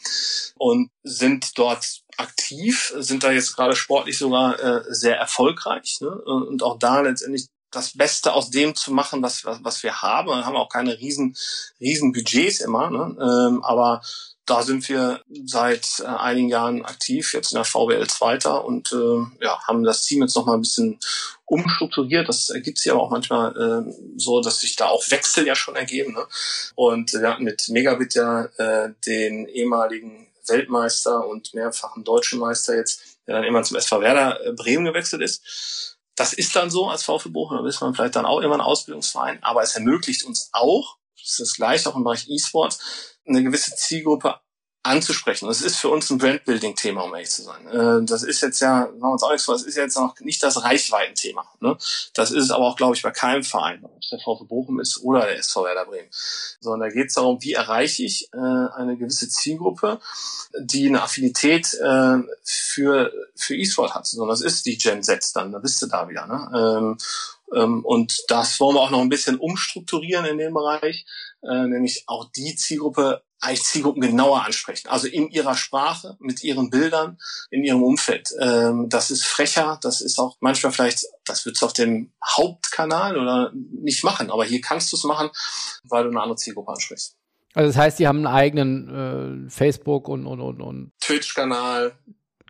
[0.56, 6.10] und sind dort aktiv, sind da jetzt gerade sportlich sogar äh, sehr erfolgreich ne?
[6.10, 10.28] und auch da letztendlich das Beste aus dem zu machen, was, was, was wir haben.
[10.28, 11.34] Wir haben auch keine riesen,
[11.80, 13.16] riesen Budgets immer, ne?
[13.18, 14.02] ähm, aber
[14.52, 19.44] da sind wir seit äh, einigen Jahren aktiv, jetzt in der VWL Zweiter und äh,
[19.44, 21.00] ja, haben das Team jetzt noch mal ein bisschen
[21.46, 22.28] umstrukturiert.
[22.28, 25.74] Das ergibt sich aber auch manchmal äh, so, dass sich da auch Wechsel ja schon
[25.74, 26.12] ergeben.
[26.12, 26.26] Ne?
[26.74, 33.00] Und wir hatten mit Megabit ja äh, den ehemaligen Weltmeister und mehrfachen deutschen Meister jetzt,
[33.26, 35.96] der dann immer zum SV Werder äh, Bremen gewechselt ist.
[36.14, 38.60] Das ist dann so als VfB Bochum, da ist man vielleicht dann auch immer ein
[38.60, 42.78] Ausbildungsverein, aber es ermöglicht uns auch, das ist das gleiche auch im Bereich E-Sport,
[43.26, 44.40] eine gewisse Zielgruppe
[44.84, 45.46] anzusprechen.
[45.46, 47.66] Das ist für uns ein Brandbuilding-Thema, um ehrlich zu sein.
[47.68, 50.18] Äh, das ist jetzt ja, machen wir uns auch nichts vor, das ist jetzt noch
[50.20, 51.46] nicht das Reichweitenthema.
[51.60, 51.76] Ne?
[52.14, 54.80] Das ist es aber auch, glaube ich, bei keinem Verein, ob es der VfB Bochum
[54.80, 56.08] ist oder der SV Werder Bremen.
[56.60, 60.00] Sondern da geht es darum, wie erreiche ich äh, eine gewisse Zielgruppe,
[60.58, 64.06] die eine Affinität äh, für, für E-Sport hat.
[64.06, 66.26] So, das ist die Gen Z dann, da bist du da wieder.
[66.26, 66.50] Ne?
[66.54, 66.98] Ähm,
[67.60, 71.04] und das wollen wir auch noch ein bisschen umstrukturieren in dem Bereich,
[71.42, 74.88] äh, nämlich auch die Zielgruppe eigentlich Zielgruppen genauer ansprechen.
[74.88, 77.18] Also in ihrer Sprache, mit ihren Bildern,
[77.50, 78.30] in ihrem Umfeld.
[78.40, 83.18] Ähm, das ist frecher, das ist auch manchmal vielleicht, das wird es auf dem Hauptkanal
[83.18, 85.30] oder nicht machen, aber hier kannst du es machen,
[85.82, 87.16] weil du eine andere Zielgruppe ansprichst.
[87.54, 91.92] Also das heißt, die haben einen eigenen äh, Facebook und, und, und, und Twitch-Kanal.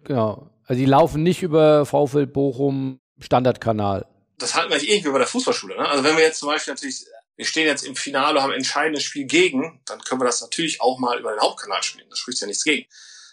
[0.05, 0.51] Genau.
[0.67, 4.07] Also die laufen nicht über VfL Bochum Standardkanal.
[4.43, 5.77] Das halten wir nicht irgendwie bei der Fußballschule.
[5.77, 5.89] Ne?
[5.89, 9.03] Also wenn wir jetzt zum Beispiel natürlich wir stehen jetzt im Finale, haben ein entscheidendes
[9.03, 12.09] Spiel gegen, dann können wir das natürlich auch mal über den Hauptkanal spielen.
[12.11, 12.89] Da spricht ja nichts gegen.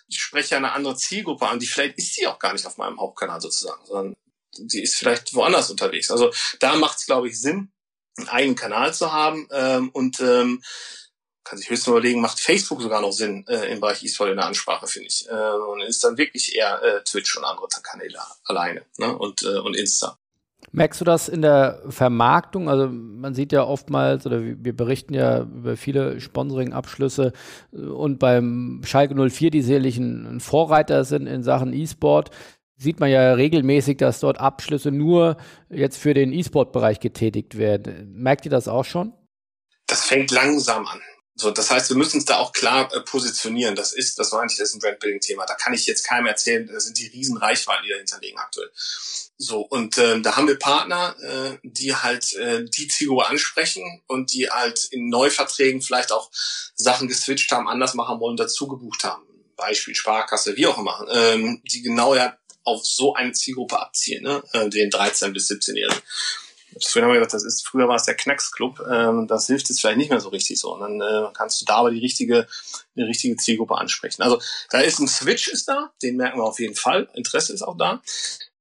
[0.08, 2.78] Ich spreche ja eine andere Zielgruppe an, die vielleicht ist die auch gar nicht auf
[2.78, 4.16] meinem Hauptkanal sozusagen, sondern
[4.58, 6.10] die ist vielleicht woanders unterwegs.
[6.10, 7.72] Also da macht es, glaube ich, Sinn,
[8.18, 10.64] einen eigenen Kanal zu haben ähm, und ähm,
[11.44, 14.46] kann sich höchstens überlegen, macht Facebook sogar noch Sinn äh, im Bereich E-Sport in der
[14.46, 15.28] Ansprache, finde ich.
[15.30, 19.16] Äh, und ist dann wirklich eher äh, Twitch und andere Kanäle alleine ne?
[19.16, 20.18] und, äh, und Insta.
[20.72, 22.70] Merkst du das in der Vermarktung?
[22.70, 27.34] Also man sieht ja oftmals, oder wir berichten ja über viele Sponsoring-Abschlüsse
[27.74, 32.30] äh, und beim Schalke 04, die sicherlich ein, Vorreiter sind in Sachen E-Sport,
[32.78, 35.38] sieht man ja regelmäßig, dass dort Abschlüsse nur
[35.70, 38.14] jetzt für den E-Sport-Bereich getätigt werden.
[38.14, 39.14] Merkt ihr das auch schon?
[39.88, 41.00] Das fängt langsam an.
[41.40, 43.76] So, das heißt, wir müssen uns da auch klar äh, positionieren.
[43.76, 45.46] Das ist, das war eigentlich das ist ein Brandbuilding-Thema.
[45.46, 48.70] Da kann ich jetzt keinem erzählen, das sind die riesen Reichweiten, die dahinter liegen aktuell.
[49.38, 54.34] So, und äh, da haben wir Partner, äh, die halt äh, die Zielgruppe ansprechen und
[54.34, 56.30] die halt in Neuverträgen vielleicht auch
[56.76, 59.24] Sachen geswitcht haben, anders machen wollen, dazu gebucht haben.
[59.56, 64.44] Beispiel Sparkasse, wie auch immer, ähm, die genau ja auf so eine Zielgruppe abzielen, ne?
[64.52, 66.02] äh, den 13- bis 17-Jährigen.
[66.88, 69.82] Früher haben wir gesagt, das ist, früher war es der Knacksclub, ähm, das hilft jetzt
[69.82, 70.74] vielleicht nicht mehr so richtig so.
[70.74, 72.48] Und dann äh, kannst du da aber die richtige,
[72.96, 74.22] die richtige Zielgruppe ansprechen.
[74.22, 77.10] Also da ist ein Switch ist da, den merken wir auf jeden Fall.
[77.14, 78.02] Interesse ist auch da.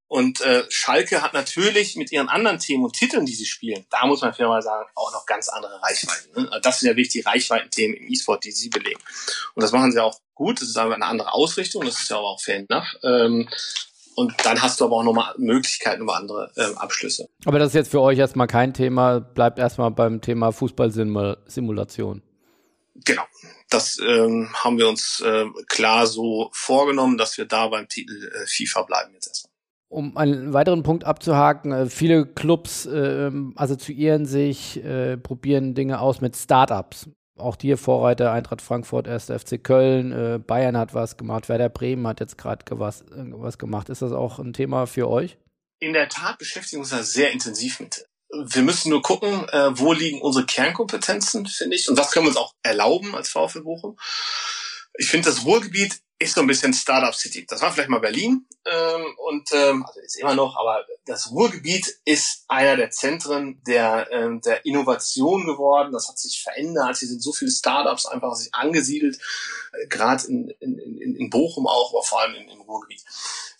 [0.08, 4.06] Und äh, Schalke hat natürlich mit ihren anderen Themen und Titeln, die sie spielen, da
[4.06, 6.30] muss man fairerweise sagen, auch noch ganz andere Reichweiten.
[6.32, 6.48] Ne?
[6.50, 9.00] Also das sind ja wirklich die Reichweiten-Themen im E-Sport, die sie belegen.
[9.54, 10.62] Und das machen sie auch gut.
[10.62, 11.84] Das ist aber eine andere Ausrichtung.
[11.84, 12.86] Das ist ja aber auch fair enough.
[13.02, 13.50] Ähm,
[14.18, 17.28] und dann hast du aber auch nochmal Möglichkeiten über andere ähm, Abschlüsse.
[17.44, 19.20] Aber das ist jetzt für euch erstmal kein Thema.
[19.20, 22.22] Bleibt erstmal beim Thema Fußballsimulation.
[22.96, 23.22] Genau.
[23.70, 28.46] Das ähm, haben wir uns äh, klar so vorgenommen, dass wir da beim Titel äh,
[28.48, 29.52] FIFA bleiben jetzt erstmal.
[29.88, 36.20] Um einen weiteren Punkt abzuhaken, äh, viele Clubs äh, assoziieren sich, äh, probieren Dinge aus
[36.20, 37.08] mit Startups.
[37.38, 39.26] Auch die Vorreiter, Eintracht Frankfurt, 1.
[39.26, 43.88] FC Köln, äh, Bayern hat was gemacht, Werder Bremen hat jetzt gerade was, was gemacht.
[43.88, 45.38] Ist das auch ein Thema für euch?
[45.80, 48.06] In der Tat beschäftigen wir uns da sehr intensiv mit.
[48.30, 52.30] Wir müssen nur gucken, äh, wo liegen unsere Kernkompetenzen, finde ich, und was können wir
[52.30, 53.96] uns auch erlauben als VfL Bochum.
[54.98, 57.46] Ich finde, das Ruhrgebiet ist so ein bisschen Startup City.
[57.46, 62.00] Das war vielleicht mal Berlin ähm, und ähm, also ist immer noch, aber das Ruhrgebiet
[62.04, 65.92] ist einer der Zentren der ähm, der Innovation geworden.
[65.92, 66.98] Das hat sich verändert.
[66.98, 69.18] Hier sind so viele Startups einfach sich angesiedelt,
[69.72, 73.04] äh, gerade in, in, in, Bochum auch, aber vor allem im Ruhrgebiet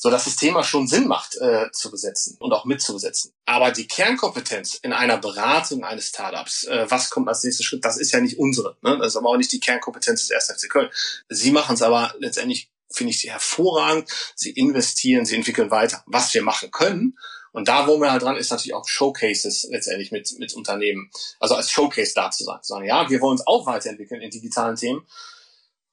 [0.01, 3.35] so dass das Thema schon Sinn macht äh, zu besetzen und auch mitzubesetzen.
[3.45, 7.99] Aber die Kernkompetenz in einer Beratung eines Startups, äh, was kommt als nächster Schritt, das
[7.99, 8.77] ist ja nicht unsere.
[8.83, 8.97] Ne?
[8.99, 10.63] Das ist aber auch nicht die Kernkompetenz des 1.
[10.63, 10.89] FC Köln.
[11.29, 14.09] Sie machen es aber letztendlich, finde ich, hervorragend.
[14.37, 16.05] Sie investieren, sie entwickeln weiter.
[16.07, 17.19] Was wir machen können,
[17.51, 21.11] und da, wo wir halt dran ist, natürlich auch Showcases letztendlich mit, mit Unternehmen.
[21.41, 22.59] Also als Showcase da zu sein.
[22.63, 25.05] Zu sagen, ja, wir wollen uns auch weiterentwickeln in digitalen Themen.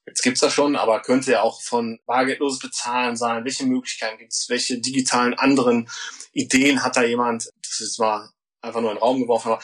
[0.08, 3.44] Jetzt gibt's das schon, aber könnte ja auch von bargeldloses Bezahlen sein.
[3.44, 4.50] Welche Möglichkeiten gibt's?
[4.50, 5.90] Welche digitalen anderen
[6.32, 7.50] Ideen hat da jemand?
[7.64, 8.32] Das ist zwar
[8.62, 9.62] einfach nur in den Raum geworfen, aber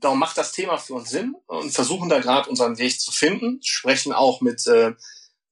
[0.00, 3.60] darum macht das Thema für uns Sinn und versuchen da gerade unseren Weg zu finden.
[3.62, 4.94] Sprechen auch mit, äh,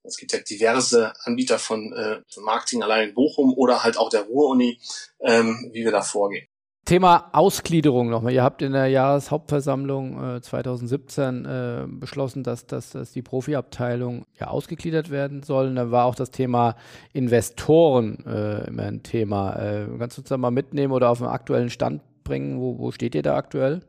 [0.03, 4.23] es gibt ja diverse Anbieter von, äh, Marketing allein in Bochum oder halt auch der
[4.23, 4.81] Ruhr-Uni,
[5.21, 6.49] ähm, wie wir da vorgehen.
[6.89, 8.33] Thema Ausgliederung nochmal.
[8.33, 14.47] Ihr habt in der Jahreshauptversammlung äh, 2017 äh, beschlossen, dass, dass, dass die Profiabteilung ja
[14.47, 15.67] ausgegliedert werden soll.
[15.67, 16.77] Und da war auch das Thema
[17.13, 19.55] Investoren äh, immer ein Thema.
[19.57, 22.59] Äh, kannst du uns da mal mitnehmen oder auf den aktuellen Stand bringen?
[22.59, 23.83] Wo, wo steht ihr da aktuell?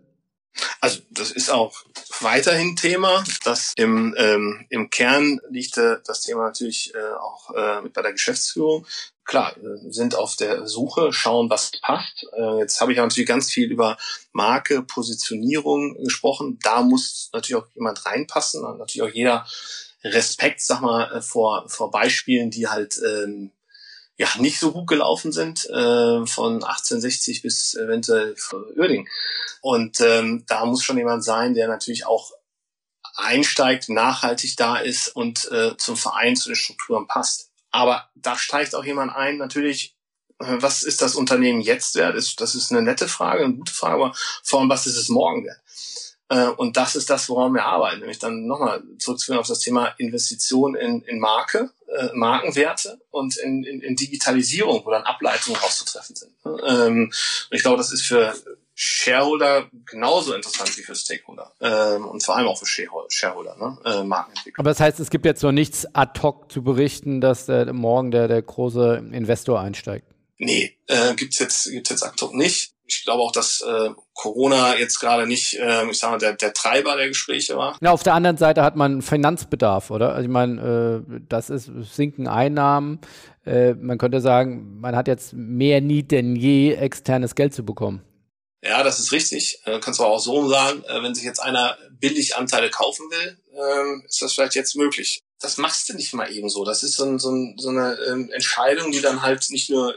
[0.82, 1.74] Also das ist auch
[2.20, 3.24] weiterhin Thema.
[3.46, 8.12] Das im, ähm, im Kern liegt äh, das Thema natürlich äh, auch äh, bei der
[8.12, 8.86] Geschäftsführung.
[9.30, 12.26] Klar, äh, sind auf der Suche, schauen, was passt.
[12.36, 13.96] Äh, jetzt habe ich natürlich ganz viel über
[14.32, 16.58] Marke, Positionierung gesprochen.
[16.64, 19.46] Da muss natürlich auch jemand reinpassen und natürlich auch jeder
[20.04, 23.52] Respekt, sag mal, äh, vor, vor Beispielen, die halt ähm,
[24.18, 28.34] ja nicht so gut gelaufen sind, äh, von 1860 bis eventuell
[28.76, 29.08] Uerding.
[29.62, 32.32] Und ähm, da muss schon jemand sein, der natürlich auch
[33.16, 37.49] einsteigt, nachhaltig da ist und äh, zum Verein, zu den Strukturen passt.
[37.72, 39.96] Aber da steigt auch jemand ein, natürlich,
[40.40, 42.16] äh, was ist das Unternehmen jetzt wert?
[42.16, 45.46] Das ist eine nette Frage, eine gute Frage, aber vor allem, was ist es morgen
[45.46, 45.60] wert?
[46.30, 48.00] Äh, und das ist das, woran wir arbeiten.
[48.00, 53.64] Nämlich dann nochmal zurückzuführen auf das Thema Investition in, in Marke, äh, Markenwerte und in,
[53.64, 56.32] in, in Digitalisierung, wo dann Ableitungen rauszutreffen sind.
[56.46, 57.12] Ähm,
[57.50, 58.36] und ich glaube, das ist für
[58.82, 63.78] Shareholder genauso interessant wie für Stakeholder ähm, und vor allem auch für Shareholder, ne?
[63.84, 64.64] äh, Markenentwicklung.
[64.64, 68.12] Aber das heißt, es gibt jetzt noch nichts ad hoc zu berichten, dass äh, morgen
[68.12, 70.08] der, der große Investor einsteigt?
[70.38, 74.78] Nee, äh, gibt's jetzt gibt's jetzt ad hoc nicht ich glaube auch, dass äh, Corona
[74.78, 77.78] jetzt gerade nicht, äh, ich sage mal, der, der Treiber der Gespräche war.
[77.82, 80.14] Ja, auf der anderen Seite hat man Finanzbedarf, oder?
[80.14, 83.00] Also ich meine, äh, das ist sinken Einnahmen.
[83.46, 88.02] Äh, man könnte sagen, man hat jetzt mehr Need denn je, externes Geld zu bekommen.
[88.62, 89.62] Ja, das ist richtig.
[89.66, 93.38] Äh, kannst du auch so sagen, äh, wenn sich jetzt einer billig Anteile kaufen will,
[93.54, 95.22] äh, ist das vielleicht jetzt möglich.
[95.40, 96.66] Das machst du nicht mal eben so.
[96.66, 99.96] Das ist so, so, so eine ähm, Entscheidung, die dann halt nicht nur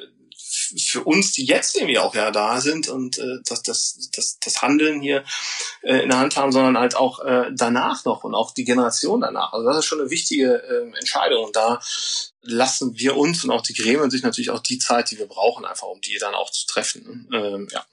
[0.78, 4.62] für uns, die jetzt irgendwie auch ja da sind und äh, das, das, das, das
[4.62, 5.24] Handeln hier
[5.82, 9.20] äh, in der Hand haben, sondern halt auch äh, danach noch und auch die Generation
[9.20, 9.52] danach.
[9.52, 11.44] Also das ist schon eine wichtige äh, Entscheidung.
[11.46, 11.80] Und da
[12.42, 15.64] lassen wir uns und auch die Gremien sich natürlich auch die Zeit, die wir brauchen,
[15.64, 17.28] einfach um die dann auch zu treffen.
[17.32, 17.84] Ähm, ja.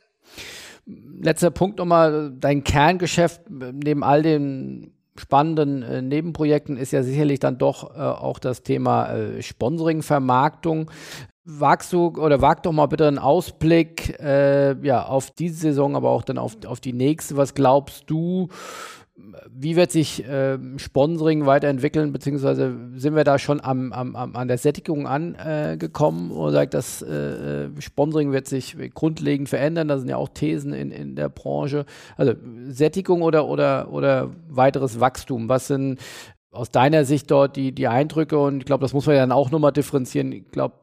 [1.22, 7.58] Letzter Punkt nochmal, dein Kerngeschäft neben all den spannenden äh, Nebenprojekten ist ja sicherlich dann
[7.58, 10.90] doch äh, auch das Thema äh, Sponsoring, Vermarktung.
[11.44, 16.10] Wagst du oder wag doch mal bitte einen Ausblick äh, ja, auf diese Saison, aber
[16.10, 17.38] auch dann auf, auf die nächste.
[17.38, 18.48] Was glaubst du?
[19.52, 24.48] Wie wird sich äh, Sponsoring weiterentwickeln, beziehungsweise sind wir da schon am, am, am an
[24.48, 26.32] der Sättigung angekommen?
[26.32, 29.88] Äh, oder sagt das äh, äh, Sponsoring wird sich grundlegend verändern?
[29.88, 31.86] Da sind ja auch Thesen in, in der Branche.
[32.18, 32.34] Also
[32.68, 35.50] Sättigung oder, oder, oder weiteres Wachstum?
[35.50, 36.00] Was sind
[36.52, 39.32] aus deiner Sicht dort die, die Eindrücke und ich glaube, das muss man ja dann
[39.32, 40.32] auch nochmal differenzieren.
[40.32, 40.76] Ich glaube,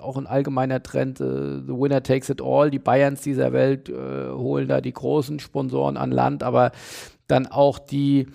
[0.00, 2.70] auch ein allgemeiner Trend, äh, the winner takes it all.
[2.70, 6.70] Die Bayerns dieser Welt äh, holen da die großen Sponsoren an Land, aber
[7.28, 8.26] dann auch die,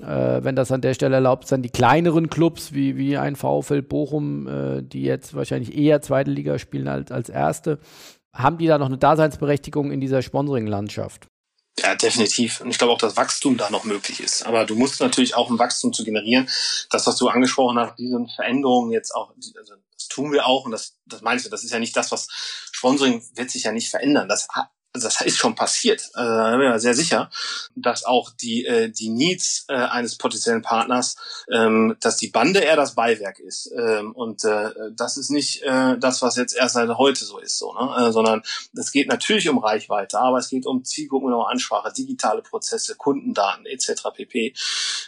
[0.00, 3.36] äh, wenn das an der Stelle erlaubt ist, dann die kleineren Clubs wie, wie ein
[3.36, 7.78] VfL Bochum, äh, die jetzt wahrscheinlich eher zweite Liga spielen als, als erste.
[8.32, 11.28] Haben die da noch eine Daseinsberechtigung in dieser Sponsoring-Landschaft?
[11.78, 12.62] Ja, definitiv.
[12.62, 14.46] Und ich glaube auch, dass Wachstum da noch möglich ist.
[14.46, 16.48] Aber du musst natürlich auch ein Wachstum zu generieren.
[16.90, 20.70] Das, was du angesprochen hast, diese Veränderungen jetzt auch, also das tun wir auch und
[20.70, 22.28] das, das meinst du, das ist ja nicht das, was
[22.72, 24.28] Sponsoring wird sich ja nicht verändern.
[24.28, 24.48] Das
[25.04, 27.30] das ist schon passiert, äh, da bin ich mir sehr sicher,
[27.74, 31.16] dass auch die, äh, die Needs äh, eines potenziellen Partners,
[31.52, 33.70] ähm, dass die Bande eher das Beiwerk ist.
[33.76, 37.58] Ähm, und äh, das ist nicht äh, das, was jetzt erst seit heute so ist,
[37.58, 38.08] so, ne?
[38.08, 38.42] äh, sondern
[38.74, 43.66] es geht natürlich um Reichweite, aber es geht um Zielgruppen, um Ansprache, digitale Prozesse, Kundendaten
[43.66, 44.04] etc.
[44.14, 44.54] pp,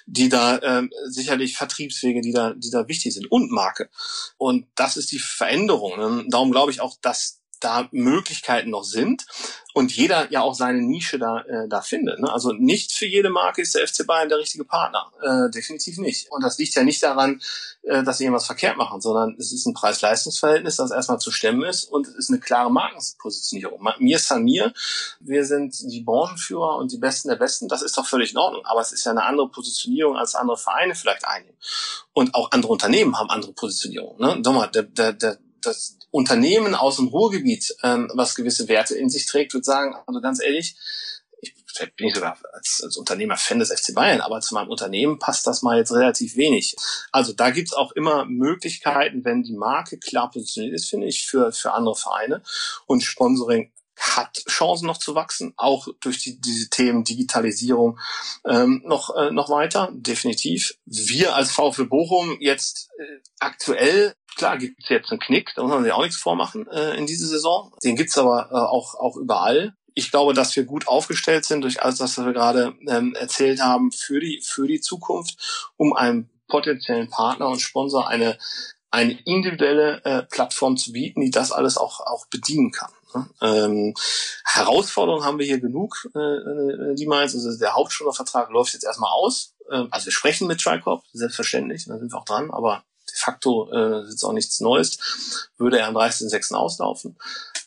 [0.06, 3.90] die da ähm, sicherlich Vertriebswege, die da, die da wichtig sind und Marke.
[4.36, 5.98] Und das ist die Veränderung.
[5.98, 6.24] Ne?
[6.28, 9.26] Darum glaube ich auch, dass da Möglichkeiten noch sind
[9.74, 12.18] und jeder ja auch seine Nische da, äh, da findet.
[12.20, 12.32] Ne?
[12.32, 15.12] Also nicht für jede Marke ist der FC Bayern der richtige Partner.
[15.22, 16.30] Äh, definitiv nicht.
[16.30, 17.40] Und das liegt ja nicht daran,
[17.82, 21.62] äh, dass sie irgendwas verkehrt machen, sondern es ist ein Preis-Leistungs-Verhältnis, das erstmal zu stemmen
[21.62, 23.80] ist und es ist eine klare Markenpositionierung.
[23.98, 24.72] Mir san mir,
[25.20, 28.64] wir sind die Branchenführer und die Besten der Besten, das ist doch völlig in Ordnung.
[28.64, 31.58] Aber es ist ja eine andere Positionierung, als andere Vereine vielleicht einnehmen.
[32.12, 34.40] Und auch andere Unternehmen haben andere Positionierungen.
[34.42, 34.50] Ne?
[34.50, 39.26] Mal, der, der, der, das Unternehmen aus dem Ruhrgebiet, ähm, was gewisse Werte in sich
[39.26, 40.76] trägt, würde sagen, also ganz ehrlich,
[41.40, 41.54] ich
[41.96, 45.46] bin ich sogar als, als Unternehmer Fan des FC Bayern, aber zu meinem Unternehmen passt
[45.46, 46.74] das mal jetzt relativ wenig.
[47.12, 51.52] Also da gibt's auch immer Möglichkeiten, wenn die Marke klar positioniert ist, finde ich, für,
[51.52, 52.42] für andere Vereine.
[52.86, 57.98] Und Sponsoring hat Chancen noch zu wachsen, auch durch die, diese Themen Digitalisierung
[58.46, 60.74] ähm, noch, äh, noch weiter, definitiv.
[60.84, 65.72] Wir als VfL Bochum jetzt äh, aktuell Klar gibt es jetzt einen Knick, da muss
[65.72, 67.72] man sich auch nichts vormachen äh, in dieser Saison.
[67.82, 69.74] Den gibt's aber äh, auch, auch überall.
[69.94, 73.90] Ich glaube, dass wir gut aufgestellt sind durch alles, was wir gerade ähm, erzählt haben,
[73.90, 78.38] für die, für die Zukunft, um einem potenziellen Partner und Sponsor eine,
[78.92, 82.92] eine individuelle äh, Plattform zu bieten, die das alles auch, auch bedienen kann.
[83.40, 83.94] Ähm,
[84.44, 87.34] Herausforderungen haben wir hier genug, äh, äh die meinst.
[87.34, 89.54] Also der Hauptschülervertrag läuft jetzt erstmal aus.
[89.70, 93.70] Ähm, also wir sprechen mit Tricop, selbstverständlich, da sind wir auch dran, aber de facto
[93.72, 95.50] äh, ist auch nichts Neues.
[95.56, 96.54] Würde er am 30.06.
[96.54, 97.18] auslaufen.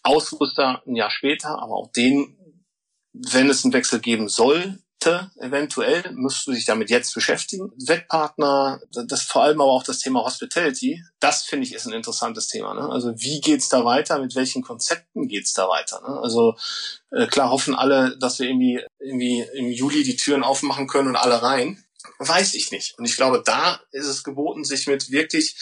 [0.03, 2.37] Ausrüster ein Jahr später, aber auch den,
[3.13, 7.71] wenn es einen Wechsel geben soll, eventuell, müsst du dich damit jetzt beschäftigen.
[7.85, 12.47] Wettpartner, das vor allem aber auch das Thema Hospitality, das finde ich ist ein interessantes
[12.47, 12.73] Thema.
[12.73, 12.89] Ne?
[12.89, 16.01] Also wie geht's da weiter, mit welchen Konzepten geht's da weiter?
[16.01, 16.19] Ne?
[16.21, 16.55] Also
[17.11, 21.15] äh, klar hoffen alle, dass wir irgendwie, irgendwie im Juli die Türen aufmachen können und
[21.15, 21.83] alle rein.
[22.19, 22.97] Weiß ich nicht.
[22.97, 25.55] Und ich glaube, da ist es geboten, sich mit wirklich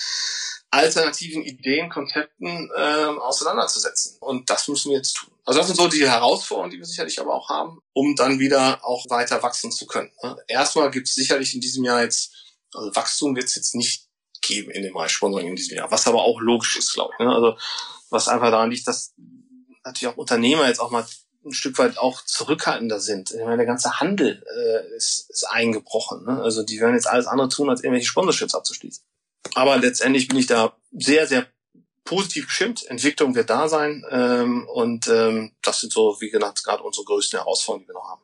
[0.71, 4.17] alternativen Ideen, Konzepten äh, auseinanderzusetzen.
[4.19, 5.31] Und das müssen wir jetzt tun.
[5.45, 8.85] Also das sind so die Herausforderungen, die wir sicherlich aber auch haben, um dann wieder
[8.85, 10.11] auch weiter wachsen zu können.
[10.21, 10.37] Ne?
[10.47, 12.33] Erstmal gibt es sicherlich in diesem Jahr jetzt,
[12.73, 14.07] also Wachstum wird es jetzt nicht
[14.41, 17.25] geben in dem Bereich Sponsoring in diesem Jahr, was aber auch logisch ist, glaube ich.
[17.25, 17.33] Ne?
[17.33, 17.57] Also
[18.11, 19.13] was einfach daran liegt, dass
[19.83, 21.05] natürlich auch Unternehmer jetzt auch mal
[21.45, 23.31] ein Stück weit auch zurückhaltender sind.
[23.31, 26.25] Ich meine, der ganze Handel äh, ist, ist eingebrochen.
[26.25, 26.41] Ne?
[26.41, 29.03] Also die werden jetzt alles andere tun, als irgendwelche Sponsorships abzuschließen.
[29.55, 31.47] Aber letztendlich bin ich da sehr, sehr
[32.03, 32.85] positiv gestimmt.
[32.87, 34.03] Entwicklung wird da sein.
[34.09, 38.09] Ähm, und ähm, das sind so, wie genannt, gerade unsere größten Herausforderungen, die wir noch
[38.09, 38.21] haben.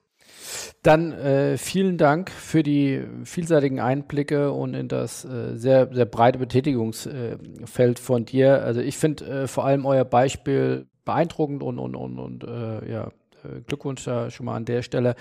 [0.81, 6.37] Dann äh, vielen Dank für die vielseitigen Einblicke und in das äh, sehr, sehr breite
[6.39, 8.61] Betätigungsfeld von dir.
[8.63, 13.07] Also ich finde äh, vor allem euer Beispiel beeindruckend und, und, und, und äh, ja,
[13.45, 15.15] äh, Glückwunsch da schon mal an der Stelle,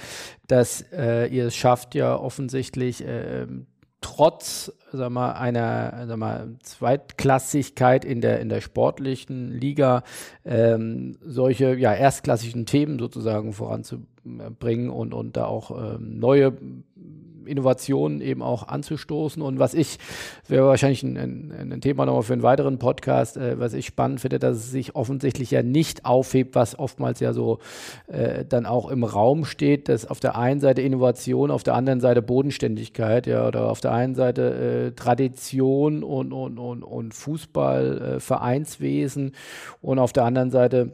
[0.47, 3.47] dass äh, ihr es schafft, ja offensichtlich äh,
[4.05, 10.03] trotz sag mal, einer sag mal, Zweitklassigkeit in der, in der sportlichen Liga
[10.45, 16.55] ähm, solche ja, erstklassigen Themen sozusagen voranzubringen und, und da auch ähm, neue
[17.47, 19.43] Innovationen eben auch anzustoßen.
[19.43, 19.99] Und was ich,
[20.49, 24.20] wäre wahrscheinlich ein, ein, ein Thema nochmal für einen weiteren Podcast, äh, was ich spannend
[24.20, 27.59] finde, dass es sich offensichtlich ja nicht aufhebt, was oftmals ja so
[28.07, 32.01] äh, dann auch im Raum steht, dass auf der einen Seite Innovation, auf der anderen
[32.01, 38.16] Seite Bodenständigkeit, ja, oder auf der einen Seite äh, Tradition und, und, und, und Fußball,
[38.16, 39.33] äh, Vereinswesen
[39.81, 40.93] und auf der anderen Seite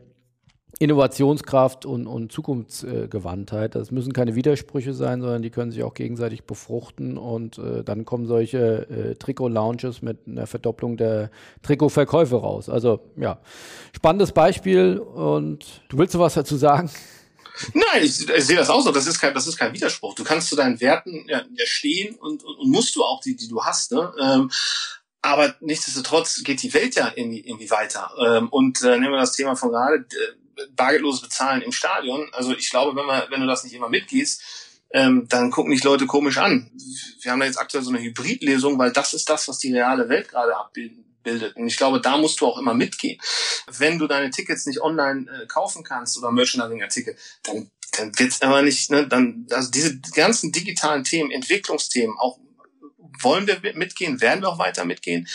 [0.80, 3.74] Innovationskraft und, und Zukunftsgewandtheit.
[3.74, 8.06] Das müssen keine Widersprüche sein, sondern die können sich auch gegenseitig befruchten und äh, dann
[8.06, 11.30] kommen solche äh, Trikot-Lounges mit einer Verdopplung der
[11.62, 12.70] Trikotverkäufe raus.
[12.70, 13.40] Also ja,
[13.94, 16.90] spannendes Beispiel und du willst was dazu sagen?
[17.74, 18.90] Nein, ich, ich sehe das auch so.
[18.90, 20.14] Das ist kein, das ist kein Widerspruch.
[20.14, 23.48] Du kannst zu deinen Werten ja stehen und, und, und musst du auch die, die
[23.48, 23.92] du hast.
[23.92, 24.10] Ne?
[24.18, 24.50] Ähm,
[25.22, 28.10] aber nichtsdestotrotz geht die Welt ja irgendwie, irgendwie weiter.
[28.18, 30.06] Ähm, und äh, nehmen wir das Thema von gerade,
[30.74, 32.28] bargeldloses Bezahlen im Stadion.
[32.32, 34.42] Also ich glaube, wenn man, wenn du das nicht immer mitgehst,
[34.92, 36.70] ähm, dann gucken dich Leute komisch an.
[37.22, 40.08] Wir haben da jetzt aktuell so eine Hybridlösung, weil das ist das, was die reale
[40.08, 41.56] Welt gerade abbildet.
[41.56, 43.20] Und ich glaube, da musst du auch immer mitgehen.
[43.78, 48.62] Wenn du deine Tickets nicht online äh, kaufen kannst oder Merchandising-Artikel, dann, dann wird's aber
[48.62, 52.38] nicht, ne, dann, also diese ganzen digitalen Themen, Entwicklungsthemen, auch
[53.22, 55.28] wollen wir mitgehen, werden wir auch weiter mitgehen.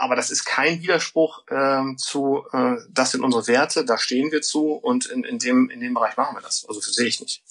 [0.00, 4.40] Aber das ist kein Widerspruch ähm, zu, äh, das sind unsere Werte, da stehen wir
[4.40, 6.64] zu und in, in, dem, in dem Bereich machen wir das.
[6.66, 7.42] Also sehe ich nicht.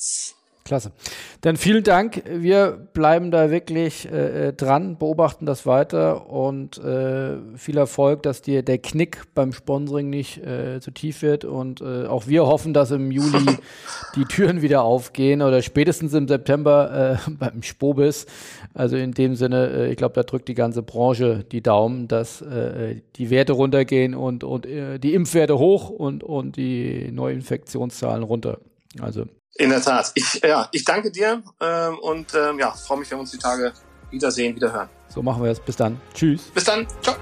[0.70, 0.91] Klasse.
[1.41, 2.22] Dann vielen Dank.
[2.30, 8.43] Wir bleiben da wirklich äh, äh, dran, beobachten das weiter und äh, viel Erfolg, dass
[8.43, 11.43] dir der Knick beim Sponsoring nicht äh, zu tief wird.
[11.43, 13.57] Und äh, auch wir hoffen, dass im Juli
[14.15, 18.28] die Türen wieder aufgehen oder spätestens im September äh, beim Spobis.
[18.76, 22.43] Also in dem Sinne, ich glaube, da drückt die ganze Branche die Daumen, dass
[23.15, 28.59] die Werte runtergehen und, und die Impfwerte hoch und, und die Neuinfektionszahlen runter.
[29.01, 29.26] Also
[29.56, 30.12] in der Tat.
[30.16, 33.38] Ich, ja, ich danke dir ähm, und ähm, ja, freue mich, wenn wir uns die
[33.38, 33.74] Tage
[34.10, 34.89] wiedersehen, wieder hören.
[35.08, 35.60] So machen wir es.
[35.60, 36.00] Bis dann.
[36.14, 36.43] Tschüss.
[36.54, 36.88] Bis dann.
[37.02, 37.16] Ciao.